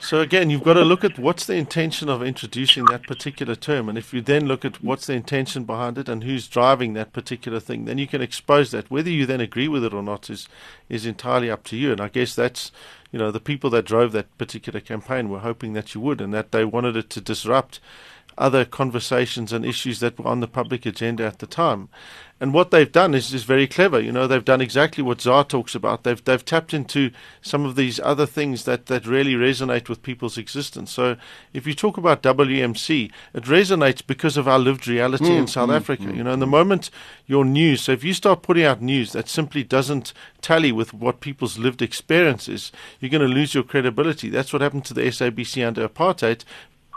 So 0.00 0.20
again, 0.20 0.48
you've 0.48 0.62
got 0.62 0.74
to 0.74 0.84
look 0.84 1.04
at 1.04 1.18
what's 1.18 1.44
the 1.44 1.56
intention 1.56 2.08
of 2.08 2.22
introducing 2.22 2.84
that 2.86 3.06
particular 3.06 3.56
term, 3.56 3.88
and 3.88 3.98
if 3.98 4.14
you 4.14 4.20
then 4.20 4.46
look 4.46 4.64
at 4.64 4.82
what's 4.82 5.06
the 5.06 5.14
intention 5.14 5.64
behind 5.64 5.98
it 5.98 6.08
and 6.08 6.22
who's 6.22 6.46
driving 6.46 6.94
that 6.94 7.12
particular 7.12 7.58
thing, 7.58 7.84
then 7.84 7.98
you 7.98 8.06
can 8.06 8.22
expose 8.22 8.70
that. 8.70 8.90
Whether 8.90 9.10
you 9.10 9.26
then 9.26 9.40
agree 9.40 9.66
with 9.66 9.84
it 9.84 9.92
or 9.92 10.02
not 10.02 10.30
is 10.30 10.48
is 10.88 11.04
entirely 11.04 11.50
up 11.50 11.64
to 11.64 11.76
you. 11.76 11.90
And 11.90 12.00
I 12.00 12.08
guess 12.08 12.34
that's 12.34 12.70
you 13.10 13.18
know 13.18 13.30
the 13.32 13.40
people 13.40 13.70
that 13.70 13.86
drove 13.86 14.12
that 14.12 14.38
particular 14.38 14.80
campaign 14.80 15.28
were 15.28 15.40
hoping 15.40 15.72
that 15.72 15.94
you 15.94 16.00
would, 16.00 16.20
and 16.20 16.32
that 16.32 16.52
they 16.52 16.64
wanted 16.64 16.96
it 16.96 17.10
to 17.10 17.20
disrupt 17.20 17.80
other 18.38 18.64
conversations 18.64 19.52
and 19.52 19.64
issues 19.64 20.00
that 20.00 20.18
were 20.18 20.26
on 20.26 20.40
the 20.40 20.48
public 20.48 20.86
agenda 20.86 21.24
at 21.24 21.38
the 21.38 21.46
time. 21.46 21.88
And 22.40 22.54
what 22.54 22.70
they've 22.70 22.90
done 22.90 23.14
is, 23.14 23.34
is 23.34 23.42
very 23.42 23.66
clever. 23.66 23.98
You 23.98 24.12
know, 24.12 24.28
they've 24.28 24.44
done 24.44 24.60
exactly 24.60 25.02
what 25.02 25.20
ZAR 25.20 25.42
talks 25.42 25.74
about. 25.74 26.04
They've 26.04 26.22
they've 26.24 26.44
tapped 26.44 26.72
into 26.72 27.10
some 27.42 27.64
of 27.64 27.74
these 27.74 27.98
other 27.98 28.26
things 28.26 28.64
that, 28.64 28.86
that 28.86 29.06
really 29.06 29.34
resonate 29.34 29.88
with 29.88 30.02
people's 30.02 30.38
existence. 30.38 30.92
So 30.92 31.16
if 31.52 31.66
you 31.66 31.74
talk 31.74 31.96
about 31.96 32.22
WMC, 32.22 33.10
it 33.34 33.42
resonates 33.44 34.06
because 34.06 34.36
of 34.36 34.46
our 34.46 34.58
lived 34.58 34.86
reality 34.86 35.24
mm, 35.24 35.38
in 35.38 35.46
South 35.48 35.70
mm, 35.70 35.76
Africa. 35.76 36.04
Mm, 36.04 36.16
you 36.16 36.24
know, 36.24 36.32
in 36.32 36.40
the 36.40 36.46
moment 36.46 36.90
your 37.26 37.44
news, 37.44 37.82
so 37.82 37.92
if 37.92 38.04
you 38.04 38.14
start 38.14 38.42
putting 38.42 38.64
out 38.64 38.80
news 38.80 39.12
that 39.12 39.28
simply 39.28 39.64
doesn't 39.64 40.12
tally 40.40 40.70
with 40.70 40.94
what 40.94 41.20
people's 41.20 41.58
lived 41.58 41.82
experience 41.82 42.48
is, 42.48 42.70
you're 43.00 43.10
going 43.10 43.20
to 43.20 43.26
lose 43.26 43.52
your 43.52 43.64
credibility. 43.64 44.28
That's 44.30 44.52
what 44.52 44.62
happened 44.62 44.84
to 44.86 44.94
the 44.94 45.02
SABC 45.02 45.66
under 45.66 45.88
apartheid 45.88 46.44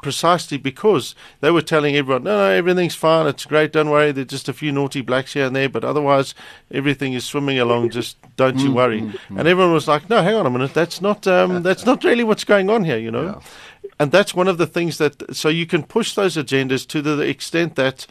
precisely 0.01 0.57
because 0.57 1.15
they 1.39 1.51
were 1.51 1.61
telling 1.61 1.95
everyone, 1.95 2.23
no, 2.23 2.37
no, 2.37 2.49
everything's 2.51 2.95
fine, 2.95 3.27
it's 3.27 3.45
great, 3.45 3.71
don't 3.71 3.89
worry, 3.89 4.11
there's 4.11 4.27
just 4.27 4.49
a 4.49 4.53
few 4.53 4.71
naughty 4.71 5.01
blacks 5.01 5.33
here 5.33 5.45
and 5.45 5.55
there, 5.55 5.69
but 5.69 5.83
otherwise 5.83 6.33
everything 6.71 7.13
is 7.13 7.25
swimming 7.25 7.59
along, 7.59 7.89
just 7.89 8.17
don't 8.35 8.59
you 8.59 8.69
mm, 8.69 8.75
worry. 8.75 9.01
Mm, 9.01 9.11
mm. 9.11 9.39
And 9.39 9.47
everyone 9.47 9.73
was 9.73 9.87
like, 9.87 10.09
no, 10.09 10.21
hang 10.21 10.35
on 10.35 10.45
a 10.45 10.49
minute, 10.49 10.73
that's 10.73 11.01
not, 11.01 11.27
um, 11.27 11.63
that's 11.63 11.85
not 11.85 12.03
really 12.03 12.23
what's 12.23 12.43
going 12.43 12.69
on 12.69 12.83
here, 12.83 12.97
you 12.97 13.11
know. 13.11 13.23
Yeah. 13.23 13.91
And 13.99 14.11
that's 14.11 14.33
one 14.33 14.47
of 14.47 14.57
the 14.57 14.67
things 14.67 14.97
that, 14.97 15.35
so 15.35 15.49
you 15.49 15.65
can 15.65 15.83
push 15.83 16.15
those 16.15 16.35
agendas 16.35 16.87
to 16.87 17.01
the 17.01 17.19
extent 17.19 17.75
that 17.75 18.07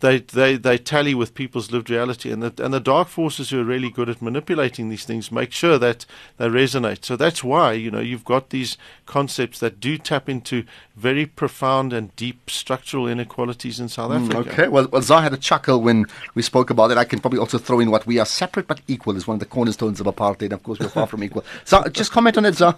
they, 0.00 0.18
they, 0.20 0.56
they 0.56 0.78
tally 0.78 1.14
with 1.14 1.34
people's 1.34 1.70
lived 1.70 1.90
reality. 1.90 2.30
And 2.30 2.42
the, 2.42 2.64
and 2.64 2.72
the 2.72 2.80
dark 2.80 3.08
forces 3.08 3.50
who 3.50 3.60
are 3.60 3.64
really 3.64 3.90
good 3.90 4.08
at 4.08 4.22
manipulating 4.22 4.88
these 4.88 5.04
things 5.04 5.32
make 5.32 5.52
sure 5.52 5.78
that 5.78 6.06
they 6.36 6.48
resonate. 6.48 7.04
So 7.04 7.16
that's 7.16 7.42
why, 7.42 7.72
you 7.72 7.90
know, 7.90 8.00
you've 8.00 8.24
got 8.24 8.50
these 8.50 8.76
concepts 9.06 9.60
that 9.60 9.80
do 9.80 9.98
tap 9.98 10.28
into 10.28 10.64
very 10.96 11.26
profound 11.26 11.92
and 11.92 12.14
deep 12.16 12.50
structural 12.50 13.06
inequalities 13.06 13.80
in 13.80 13.88
South 13.88 14.10
mm, 14.10 14.24
Africa. 14.24 14.50
okay, 14.50 14.68
well, 14.68 14.88
well, 14.88 15.02
Zah 15.02 15.20
had 15.20 15.32
a 15.32 15.38
chuckle 15.38 15.80
when 15.80 16.06
we 16.34 16.42
spoke 16.42 16.70
about 16.70 16.90
it. 16.90 16.98
I 16.98 17.04
can 17.04 17.20
probably 17.20 17.38
also 17.38 17.58
throw 17.58 17.80
in 17.80 17.90
what 17.90 18.06
we 18.06 18.18
are 18.18 18.26
separate 18.26 18.66
but 18.66 18.80
equal 18.88 19.16
is 19.16 19.26
one 19.26 19.36
of 19.36 19.40
the 19.40 19.46
cornerstones 19.46 20.00
of 20.00 20.06
apartheid. 20.06 20.52
Of 20.52 20.62
course, 20.62 20.78
we're 20.78 20.88
far 20.88 21.06
from 21.06 21.24
equal. 21.24 21.44
So 21.64 21.82
just 21.88 22.12
comment 22.12 22.38
on 22.38 22.46
it, 22.46 22.54
Zah. 22.54 22.74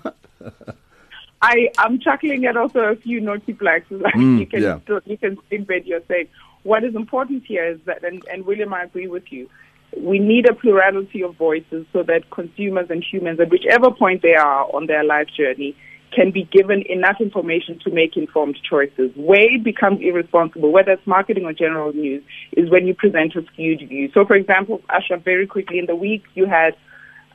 I, 1.42 1.70
I'm 1.78 1.98
chuckling 2.00 2.44
at 2.46 2.56
also 2.56 2.80
a 2.80 2.96
few 2.96 3.20
naughty 3.20 3.52
blacks. 3.52 3.86
Mm, 3.90 4.40
you 4.40 4.46
can 4.46 4.62
yeah. 4.62 4.80
still, 4.80 5.00
you 5.04 5.16
can 5.16 5.36
embed 5.52 5.86
your 5.86 6.00
saying 6.08 6.28
what 6.62 6.84
is 6.84 6.94
important 6.94 7.44
here 7.46 7.66
is 7.66 7.78
that, 7.86 8.04
and, 8.04 8.22
and 8.30 8.44
William, 8.44 8.74
I 8.74 8.82
agree 8.82 9.08
with 9.08 9.30
you, 9.30 9.48
we 9.96 10.18
need 10.18 10.48
a 10.48 10.54
plurality 10.54 11.22
of 11.22 11.34
voices 11.36 11.86
so 11.92 12.02
that 12.04 12.30
consumers 12.30 12.86
and 12.90 13.02
humans, 13.02 13.40
at 13.40 13.50
whichever 13.50 13.90
point 13.90 14.22
they 14.22 14.34
are 14.34 14.64
on 14.74 14.86
their 14.86 15.04
life 15.04 15.28
journey, 15.36 15.76
can 16.12 16.30
be 16.32 16.48
given 16.52 16.82
enough 16.88 17.16
information 17.20 17.78
to 17.84 17.90
make 17.90 18.16
informed 18.16 18.58
choices. 18.68 19.10
Where 19.14 19.54
it 19.54 19.62
becomes 19.62 20.00
irresponsible, 20.00 20.72
whether 20.72 20.92
it's 20.92 21.06
marketing 21.06 21.44
or 21.44 21.52
general 21.52 21.92
news, 21.92 22.22
is 22.56 22.68
when 22.70 22.86
you 22.86 22.94
present 22.94 23.36
a 23.36 23.44
skewed 23.52 23.88
view. 23.88 24.10
So, 24.12 24.24
for 24.24 24.34
example, 24.34 24.82
Asha, 24.90 25.22
very 25.22 25.46
quickly 25.46 25.78
in 25.78 25.86
the 25.86 25.94
week 25.94 26.24
you 26.34 26.46
had 26.46 26.74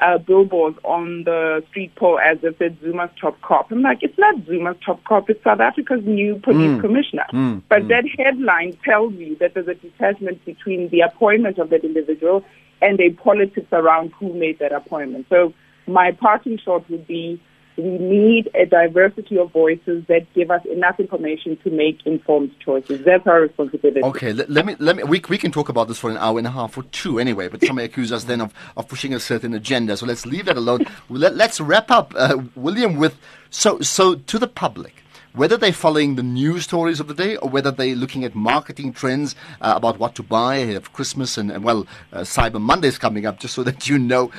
uh, 0.02 0.18
billboards 0.18 0.78
on 0.84 1.24
the 1.24 1.64
street 1.70 1.96
pole 1.96 2.20
as 2.20 2.38
if 2.44 2.60
it's 2.62 2.82
Zuma's 2.82 3.12
top 3.20 3.40
cop. 3.42 3.72
I'm 3.72 3.82
like, 3.82 4.00
it's 4.02 4.18
not 4.18 4.36
Zuma's 4.46 4.78
top 4.86 5.04
cop, 5.04 5.30
it's 5.30 5.44
South 5.44 5.60
Africa's 5.60 6.04
new 6.06 6.36
police 6.40 6.78
mm. 6.78 6.82
commissioner. 6.82 7.26
Mm. 7.32 7.62
But 7.70 7.84
mm. 7.84 7.88
that 7.90 8.04
headline 8.18 8.78
tells 8.84 9.14
you 9.14 9.38
that 9.38 9.54
there's 9.54 9.68
a 9.68 9.76
detachment 9.76 10.44
between 10.46 10.90
the 10.90 11.02
appointment 11.02 11.58
of 11.60 11.70
that 11.70 11.84
individual 11.84 12.44
and 12.82 12.98
the 12.98 13.10
politics 13.12 13.68
around 13.72 14.12
who 14.20 14.34
made 14.34 14.60
that 14.60 14.74
appointment. 14.74 15.28
So 15.30 15.54
my 15.88 16.12
parting 16.12 16.58
shot 16.58 16.90
would 16.90 17.08
be 17.08 17.42
we 17.78 17.84
need 17.84 18.50
a 18.56 18.66
diversity 18.66 19.38
of 19.38 19.52
voices 19.52 20.04
that 20.08 20.32
give 20.34 20.52
us 20.52 20.64
enough 20.66 21.00
information 21.00 21.58
to 21.64 21.70
make 21.70 22.06
informed 22.06 22.52
choices. 22.60 23.04
That's 23.04 23.26
our 23.28 23.42
responsibility. 23.42 24.04
Okay, 24.04 24.34
let, 24.34 24.50
let, 24.50 24.66
me 24.66 24.76
let 24.80 24.96
me 24.96 25.04
we, 25.04 25.22
we 25.30 25.38
can 25.38 25.52
talk 25.52 25.70
about 25.70 25.88
this 25.88 26.00
for 26.00 26.10
an 26.10 26.18
hour 26.18 26.38
and 26.38 26.48
a 26.48 26.52
half 26.52 26.78
or 26.78 26.84
two 26.84 27.20
anyway. 27.20 27.48
But 27.48 27.64
some 27.64 27.76
may 27.76 27.86
accuse 27.86 28.12
us 28.12 28.26
then 28.26 28.42
of, 28.42 28.54
of 28.78 28.88
pushing 28.88 29.14
a 29.14 29.20
certain 29.20 29.54
agenda. 29.54 29.98
So 29.98 30.06
let's 30.06 30.26
leave 30.26 30.46
that 30.46 30.58
alone. 30.58 30.86
let, 31.10 31.40
us 31.40 31.60
wrap 31.60 31.92
up, 31.92 32.14
uh, 32.16 32.38
William, 32.56 32.98
with 32.98 33.18
so 33.50 33.80
so 33.82 34.16
to 34.16 34.40
the 34.40 34.48
public 34.48 35.04
whether 35.36 35.58
they're 35.58 35.74
following 35.74 36.16
the 36.16 36.24
news 36.24 36.64
stories 36.64 37.00
of 37.00 37.08
the 37.08 37.14
day 37.14 37.36
or 37.38 37.50
whether 37.50 37.70
they're 37.70 37.96
looking 37.96 38.24
at 38.24 38.34
marketing 38.34 38.94
trends 38.94 39.36
uh, 39.60 39.74
about 39.76 40.00
what 40.00 40.16
to 40.16 40.24
buy 40.24 40.56
ahead 40.56 40.78
of 40.78 40.94
Christmas 40.94 41.38
and, 41.38 41.52
and 41.52 41.64
well, 41.64 41.86
uh, 42.14 42.22
Cyber 42.22 42.62
Monday 42.62 42.88
is 42.88 42.98
coming 42.98 43.26
up, 43.26 43.40
just 43.40 43.54
so 43.54 43.64
that 43.64 43.88
you 43.88 44.00
know. 44.00 44.32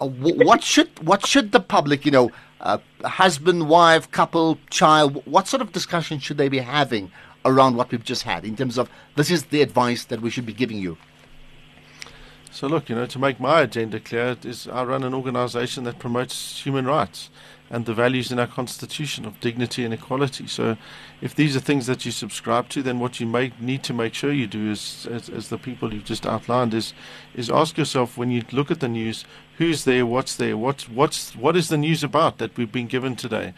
Uh, 0.00 0.06
what 0.06 0.62
should 0.62 0.90
what 1.06 1.26
should 1.26 1.52
the 1.52 1.60
public, 1.60 2.04
you 2.04 2.10
know, 2.10 2.30
uh, 2.60 2.78
husband, 3.04 3.68
wife, 3.68 4.10
couple, 4.10 4.58
child, 4.70 5.24
what 5.26 5.46
sort 5.46 5.60
of 5.60 5.72
discussion 5.72 6.18
should 6.18 6.38
they 6.38 6.48
be 6.48 6.58
having 6.58 7.10
around 7.44 7.76
what 7.76 7.90
we've 7.90 8.04
just 8.04 8.22
had 8.22 8.44
in 8.44 8.56
terms 8.56 8.76
of 8.78 8.90
this 9.14 9.30
is 9.30 9.44
the 9.46 9.62
advice 9.62 10.04
that 10.06 10.20
we 10.20 10.30
should 10.30 10.46
be 10.46 10.52
giving 10.52 10.78
you? 10.78 10.96
So, 12.56 12.66
look, 12.66 12.88
you 12.88 12.94
know, 12.94 13.04
to 13.04 13.18
make 13.18 13.38
my 13.38 13.60
agenda 13.60 14.00
clear, 14.00 14.34
is 14.42 14.66
I 14.66 14.82
run 14.84 15.04
an 15.04 15.12
organization 15.12 15.84
that 15.84 15.98
promotes 15.98 16.64
human 16.64 16.86
rights 16.86 17.28
and 17.68 17.84
the 17.84 17.92
values 17.92 18.32
in 18.32 18.38
our 18.38 18.46
constitution 18.46 19.26
of 19.26 19.38
dignity 19.40 19.84
and 19.84 19.92
equality. 19.92 20.46
So, 20.46 20.78
if 21.20 21.34
these 21.34 21.54
are 21.54 21.60
things 21.60 21.86
that 21.86 22.06
you 22.06 22.12
subscribe 22.12 22.70
to, 22.70 22.82
then 22.82 22.98
what 22.98 23.20
you 23.20 23.26
may 23.26 23.52
need 23.60 23.82
to 23.82 23.92
make 23.92 24.14
sure 24.14 24.32
you 24.32 24.46
do 24.46 24.70
is, 24.70 25.06
as, 25.10 25.28
as 25.28 25.50
the 25.50 25.58
people 25.58 25.92
you've 25.92 26.06
just 26.06 26.26
outlined, 26.26 26.72
is 26.72 26.94
is 27.34 27.50
ask 27.50 27.76
yourself 27.76 28.16
when 28.16 28.30
you 28.30 28.42
look 28.52 28.70
at 28.70 28.80
the 28.80 28.88
news, 28.88 29.26
who's 29.58 29.84
there, 29.84 30.06
what's 30.06 30.36
there, 30.36 30.56
what's 30.56 30.88
what's 30.88 31.34
what 31.34 31.56
is 31.56 31.68
the 31.68 31.78
news 31.78 32.04
about 32.04 32.38
that 32.38 32.56
we've 32.56 32.72
been 32.72 32.86
given 32.86 33.16
today, 33.16 33.54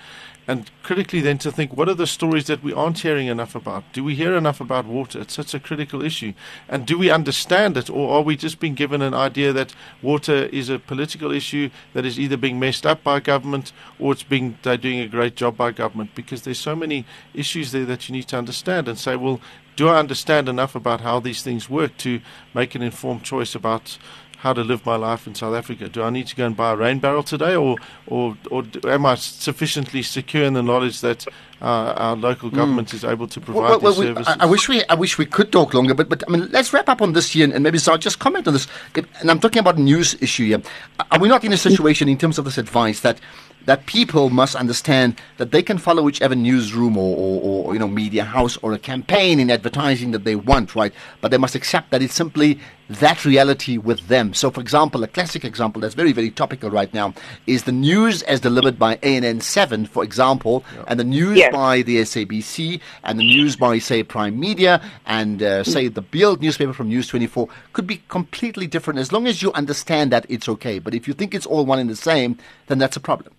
and 0.48 0.70
critically 0.82 1.20
then 1.20 1.37
to 1.37 1.52
think 1.52 1.76
what 1.76 1.90
are 1.90 1.94
the 1.94 2.06
stories 2.06 2.46
that 2.46 2.62
we 2.62 2.72
aren't 2.72 3.00
hearing 3.00 3.26
enough 3.26 3.54
about? 3.54 3.84
Do 3.92 4.02
we 4.02 4.14
hear 4.14 4.34
enough 4.34 4.62
about 4.62 4.87
water? 4.87 5.20
It's 5.20 5.34
such 5.34 5.52
a 5.52 5.61
critical 5.61 6.02
issue. 6.02 6.32
And 6.70 6.87
do 6.87 6.96
we 6.96 7.11
understand 7.11 7.76
it 7.76 7.90
or 7.90 8.16
are 8.16 8.22
we 8.22 8.34
just 8.34 8.58
being 8.58 8.74
given 8.74 9.02
an 9.02 9.12
idea 9.12 9.52
that 9.52 9.74
water 10.00 10.44
is 10.46 10.70
a 10.70 10.78
political 10.78 11.32
issue 11.32 11.68
that 11.92 12.06
is 12.06 12.18
either 12.18 12.38
being 12.38 12.58
messed 12.58 12.87
up 12.87 13.04
by 13.04 13.20
government 13.20 13.72
or 13.98 14.12
it's 14.12 14.22
being 14.22 14.58
they're 14.62 14.78
doing 14.78 15.00
a 15.00 15.06
great 15.06 15.37
job 15.37 15.54
by 15.54 15.70
government? 15.70 16.14
Because 16.14 16.42
there's 16.42 16.58
so 16.58 16.74
many 16.74 17.04
issues 17.34 17.72
there 17.72 17.84
that 17.84 18.08
you 18.08 18.14
need 18.14 18.28
to 18.28 18.38
understand 18.38 18.88
and 18.88 18.98
say, 18.98 19.16
well, 19.16 19.42
do 19.76 19.88
I 19.88 19.98
understand 19.98 20.48
enough 20.48 20.74
about 20.74 21.02
how 21.02 21.20
these 21.20 21.42
things 21.42 21.68
work 21.68 21.96
to 21.98 22.20
make 22.54 22.74
an 22.74 22.82
informed 22.82 23.22
choice 23.22 23.54
about 23.54 23.98
how 24.38 24.53
to 24.53 24.62
live 24.62 24.87
my 24.87 24.94
life 24.94 25.27
in 25.27 25.35
South 25.35 25.55
Africa. 25.55 25.88
Do 25.88 26.03
I 26.03 26.11
need 26.11 26.29
to 26.29 26.37
go 26.37 26.46
and 26.46 26.57
buy 26.57 26.72
a 26.72 26.77
rain 26.77 27.01
barrel 27.01 27.22
today, 27.22 27.57
or 27.57 27.77
or, 28.07 28.37
or 28.51 28.64
am 28.87 29.05
I 29.05 29.16
sufficiently 29.16 30.03
secure 30.03 30.44
in 30.44 30.55
the 30.55 30.62
knowledge 30.62 31.01
that 31.01 31.27
uh, 31.61 31.64
our 31.96 32.16
local 32.16 32.48
hmm. 32.48 32.57
government 32.57 32.88
mm. 32.88 32.94
is 32.94 33.05
able 33.05 33.27
to 33.27 33.40
provide 33.40 33.62
well, 33.62 33.81
well, 33.81 33.94
these 33.94 34.05
services? 34.05 34.37
I, 34.38 34.44
I, 34.44 34.46
wish 34.46 34.68
we 34.68 34.85
I 34.85 34.94
wish 34.94 35.18
we 35.18 35.27
could 35.27 35.51
talk 35.51 35.74
longer, 35.74 35.92
but 35.92 36.09
but 36.09 36.22
I 36.29 36.31
mean, 36.31 36.48
let's 36.51 36.72
wrap 36.72 36.88
up 36.88 37.03
on 37.03 37.14
this 37.14 37.33
here, 37.33 37.44
and, 37.44 37.53
and 37.53 37.64
maybe 37.64 37.79
so 37.79 37.92
I'll 37.92 37.98
just 37.98 38.20
comment 38.20 38.46
on 38.46 38.55
this. 38.55 38.68
And 38.94 39.31
I'm 39.31 39.40
talking 39.40 39.59
about 39.59 39.77
a 39.77 39.81
news 39.81 40.16
issue 40.20 40.46
here. 40.46 40.62
Are 41.11 41.18
we 41.18 41.29
not 41.29 41.42
in 41.42 41.53
a 41.53 41.57
situation 41.57 42.09
in 42.09 42.16
terms 42.16 42.38
of 42.38 42.44
this 42.44 42.59
advice 42.59 43.01
that 43.01 43.20
that 43.68 43.85
people 43.85 44.31
must 44.31 44.57
understand 44.57 45.14
that 45.37 45.50
they 45.50 45.62
can 45.62 45.76
follow 45.76 46.02
whichever 46.02 46.35
newsroom 46.35 46.96
or, 46.96 47.14
or, 47.14 47.66
or, 47.66 47.74
you 47.74 47.78
know 47.78 47.87
media 47.87 48.24
house 48.24 48.57
or 48.62 48.72
a 48.72 48.78
campaign 48.78 49.38
in 49.38 49.50
advertising 49.50 50.11
that 50.12 50.24
they 50.24 50.35
want, 50.35 50.74
right? 50.74 50.94
But 51.20 51.31
they 51.31 51.37
must 51.37 51.54
accept 51.54 51.90
that 51.90 52.00
it's 52.00 52.14
simply 52.14 52.59
that 52.88 53.26
reality 53.26 53.76
with 53.76 54.09
them. 54.09 54.33
So, 54.33 54.50
for 54.50 54.62
example, 54.62 55.04
a 55.04 55.07
classic 55.07 55.44
example 55.44 55.83
that's 55.83 55.94
very 55.94 56.12
very 56.12 56.31
topical 56.31 56.70
right 56.70 56.92
now 56.94 57.12
is 57.46 57.64
the 57.64 57.72
news 57.72 58.22
as 58.22 58.40
delivered 58.40 58.78
by 58.78 58.96
ANN 59.02 59.42
Seven, 59.42 59.85
for 59.85 60.02
example, 60.02 60.64
yeah. 60.74 60.85
and 60.88 60.98
the 60.98 61.04
news 61.04 61.37
yes. 61.37 61.52
by 61.52 61.83
the 61.83 61.98
SABC 61.98 62.81
and 63.04 63.18
the 63.18 63.24
news 63.24 63.54
by 63.54 63.76
say 63.78 64.02
Prime 64.02 64.40
Media 64.40 64.81
and 65.04 65.42
uh, 65.42 65.62
say 65.62 65.88
the 65.88 66.00
Beeld 66.00 66.40
newspaper 66.40 66.72
from 66.72 66.88
News 66.88 67.07
Twenty 67.07 67.26
Four 67.26 67.50
could 67.74 67.87
be 67.87 68.00
completely 68.09 68.66
different 68.66 68.98
as 68.98 69.12
long 69.12 69.26
as 69.26 69.42
you 69.42 69.52
understand 69.52 70.11
that 70.11 70.24
it's 70.31 70.48
okay. 70.48 70.78
But 70.78 70.94
if 70.94 71.07
you 71.07 71.12
think 71.12 71.35
it's 71.35 71.44
all 71.44 71.66
one 71.66 71.78
and 71.78 71.90
the 71.90 71.96
same, 71.96 72.38
then 72.68 72.78
that's 72.78 72.96
a 72.96 73.00
problem. 73.00 73.35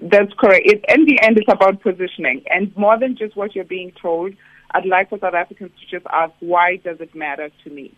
That's 0.00 0.32
correct. 0.38 0.62
It, 0.66 0.84
in 0.88 1.04
the 1.04 1.20
end, 1.22 1.38
it's 1.38 1.52
about 1.52 1.82
positioning. 1.82 2.42
And 2.50 2.74
more 2.76 2.98
than 2.98 3.16
just 3.16 3.36
what 3.36 3.54
you're 3.54 3.64
being 3.64 3.92
told, 4.00 4.34
I'd 4.72 4.86
like 4.86 5.10
for 5.10 5.18
South 5.18 5.34
Africans 5.34 5.72
to 5.80 5.86
just 5.86 6.06
ask, 6.12 6.32
why 6.40 6.76
does 6.76 7.00
it 7.00 7.14
matter 7.14 7.50
to 7.64 7.70
me? 7.70 7.94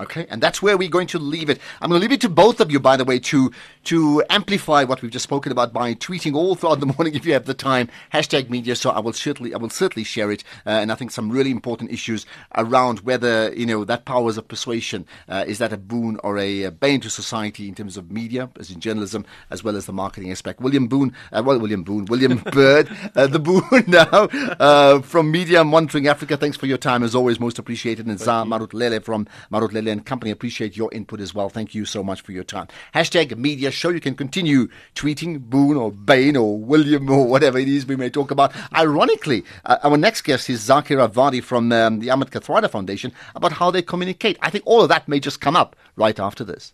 Okay, 0.00 0.26
and 0.30 0.40
that's 0.40 0.62
where 0.62 0.76
we're 0.76 0.88
going 0.88 1.08
to 1.08 1.18
leave 1.18 1.50
it. 1.50 1.58
I'm 1.80 1.90
going 1.90 2.00
to 2.00 2.02
leave 2.02 2.12
it 2.12 2.20
to 2.20 2.28
both 2.28 2.60
of 2.60 2.70
you, 2.70 2.78
by 2.78 2.96
the 2.96 3.04
way, 3.04 3.18
to 3.18 3.50
to 3.84 4.22
amplify 4.30 4.84
what 4.84 5.02
we've 5.02 5.10
just 5.10 5.24
spoken 5.24 5.50
about 5.50 5.72
by 5.72 5.94
tweeting 5.94 6.34
all 6.34 6.54
throughout 6.54 6.78
the 6.78 6.86
morning 6.98 7.14
if 7.14 7.26
you 7.26 7.32
have 7.32 7.46
the 7.46 7.54
time. 7.54 7.88
Hashtag 8.12 8.48
media. 8.48 8.76
So 8.76 8.90
I 8.90 9.00
will 9.00 9.12
certainly, 9.12 9.54
I 9.54 9.56
will 9.56 9.70
certainly 9.70 10.04
share 10.04 10.30
it. 10.30 10.44
Uh, 10.64 10.70
and 10.70 10.92
I 10.92 10.94
think 10.94 11.10
some 11.10 11.30
really 11.30 11.50
important 11.50 11.90
issues 11.90 12.26
around 12.54 13.00
whether 13.00 13.52
you 13.54 13.66
know 13.66 13.84
that 13.84 14.04
powers 14.04 14.38
of 14.38 14.46
persuasion 14.46 15.04
uh, 15.28 15.44
is 15.48 15.58
that 15.58 15.72
a 15.72 15.76
boon 15.76 16.20
or 16.22 16.38
a, 16.38 16.64
a, 16.64 16.70
bane 16.70 17.00
to 17.00 17.10
society 17.10 17.66
in 17.66 17.74
terms 17.74 17.96
of 17.96 18.12
media, 18.12 18.50
as 18.60 18.70
in 18.70 18.78
journalism, 18.78 19.26
as 19.50 19.64
well 19.64 19.76
as 19.76 19.86
the 19.86 19.92
marketing 19.92 20.30
aspect. 20.30 20.60
William 20.60 20.86
Boone, 20.86 21.12
uh, 21.32 21.42
well, 21.44 21.58
William 21.58 21.82
Boone, 21.82 22.04
William 22.04 22.38
Bird, 22.52 22.88
uh, 23.16 23.26
the 23.26 23.40
Boone 23.40 23.62
now 23.88 24.28
uh, 24.60 25.00
from 25.00 25.32
Media 25.32 25.64
Monitoring 25.64 26.06
Africa. 26.06 26.36
Thanks 26.36 26.56
for 26.56 26.66
your 26.66 26.78
time 26.78 27.02
as 27.02 27.16
always, 27.16 27.40
most 27.40 27.58
appreciated. 27.58 28.06
And 28.06 28.18
Zah 28.20 28.44
Marutlulle 28.44 29.02
from 29.02 29.26
Marutlulle 29.50 29.87
and 29.90 30.04
Company. 30.04 30.30
Appreciate 30.30 30.76
your 30.76 30.92
input 30.92 31.20
as 31.20 31.34
well. 31.34 31.48
Thank 31.48 31.74
you 31.74 31.84
so 31.84 32.02
much 32.02 32.20
for 32.20 32.32
your 32.32 32.44
time. 32.44 32.68
Hashtag 32.94 33.36
Media 33.36 33.70
Show. 33.70 33.90
You 33.90 34.00
can 34.00 34.14
continue 34.14 34.68
tweeting 34.94 35.40
Boone 35.40 35.76
or 35.76 35.90
Bain 35.90 36.36
or 36.36 36.58
William 36.58 37.10
or 37.10 37.26
whatever 37.26 37.58
it 37.58 37.68
is 37.68 37.86
we 37.86 37.96
may 37.96 38.10
talk 38.10 38.30
about. 38.30 38.52
Ironically, 38.74 39.44
uh, 39.64 39.78
our 39.82 39.96
next 39.96 40.22
guest 40.22 40.48
is 40.48 40.68
Zaakirah 40.68 41.10
Vadi 41.10 41.40
from 41.40 41.72
um, 41.72 42.00
the 42.00 42.10
Ahmed 42.10 42.30
Kathrada 42.30 42.70
Foundation 42.70 43.12
about 43.34 43.52
how 43.52 43.70
they 43.70 43.82
communicate. 43.82 44.38
I 44.40 44.50
think 44.50 44.64
all 44.66 44.82
of 44.82 44.88
that 44.88 45.08
may 45.08 45.20
just 45.20 45.40
come 45.40 45.56
up 45.56 45.76
right 45.96 46.18
after 46.18 46.44
this. 46.44 46.72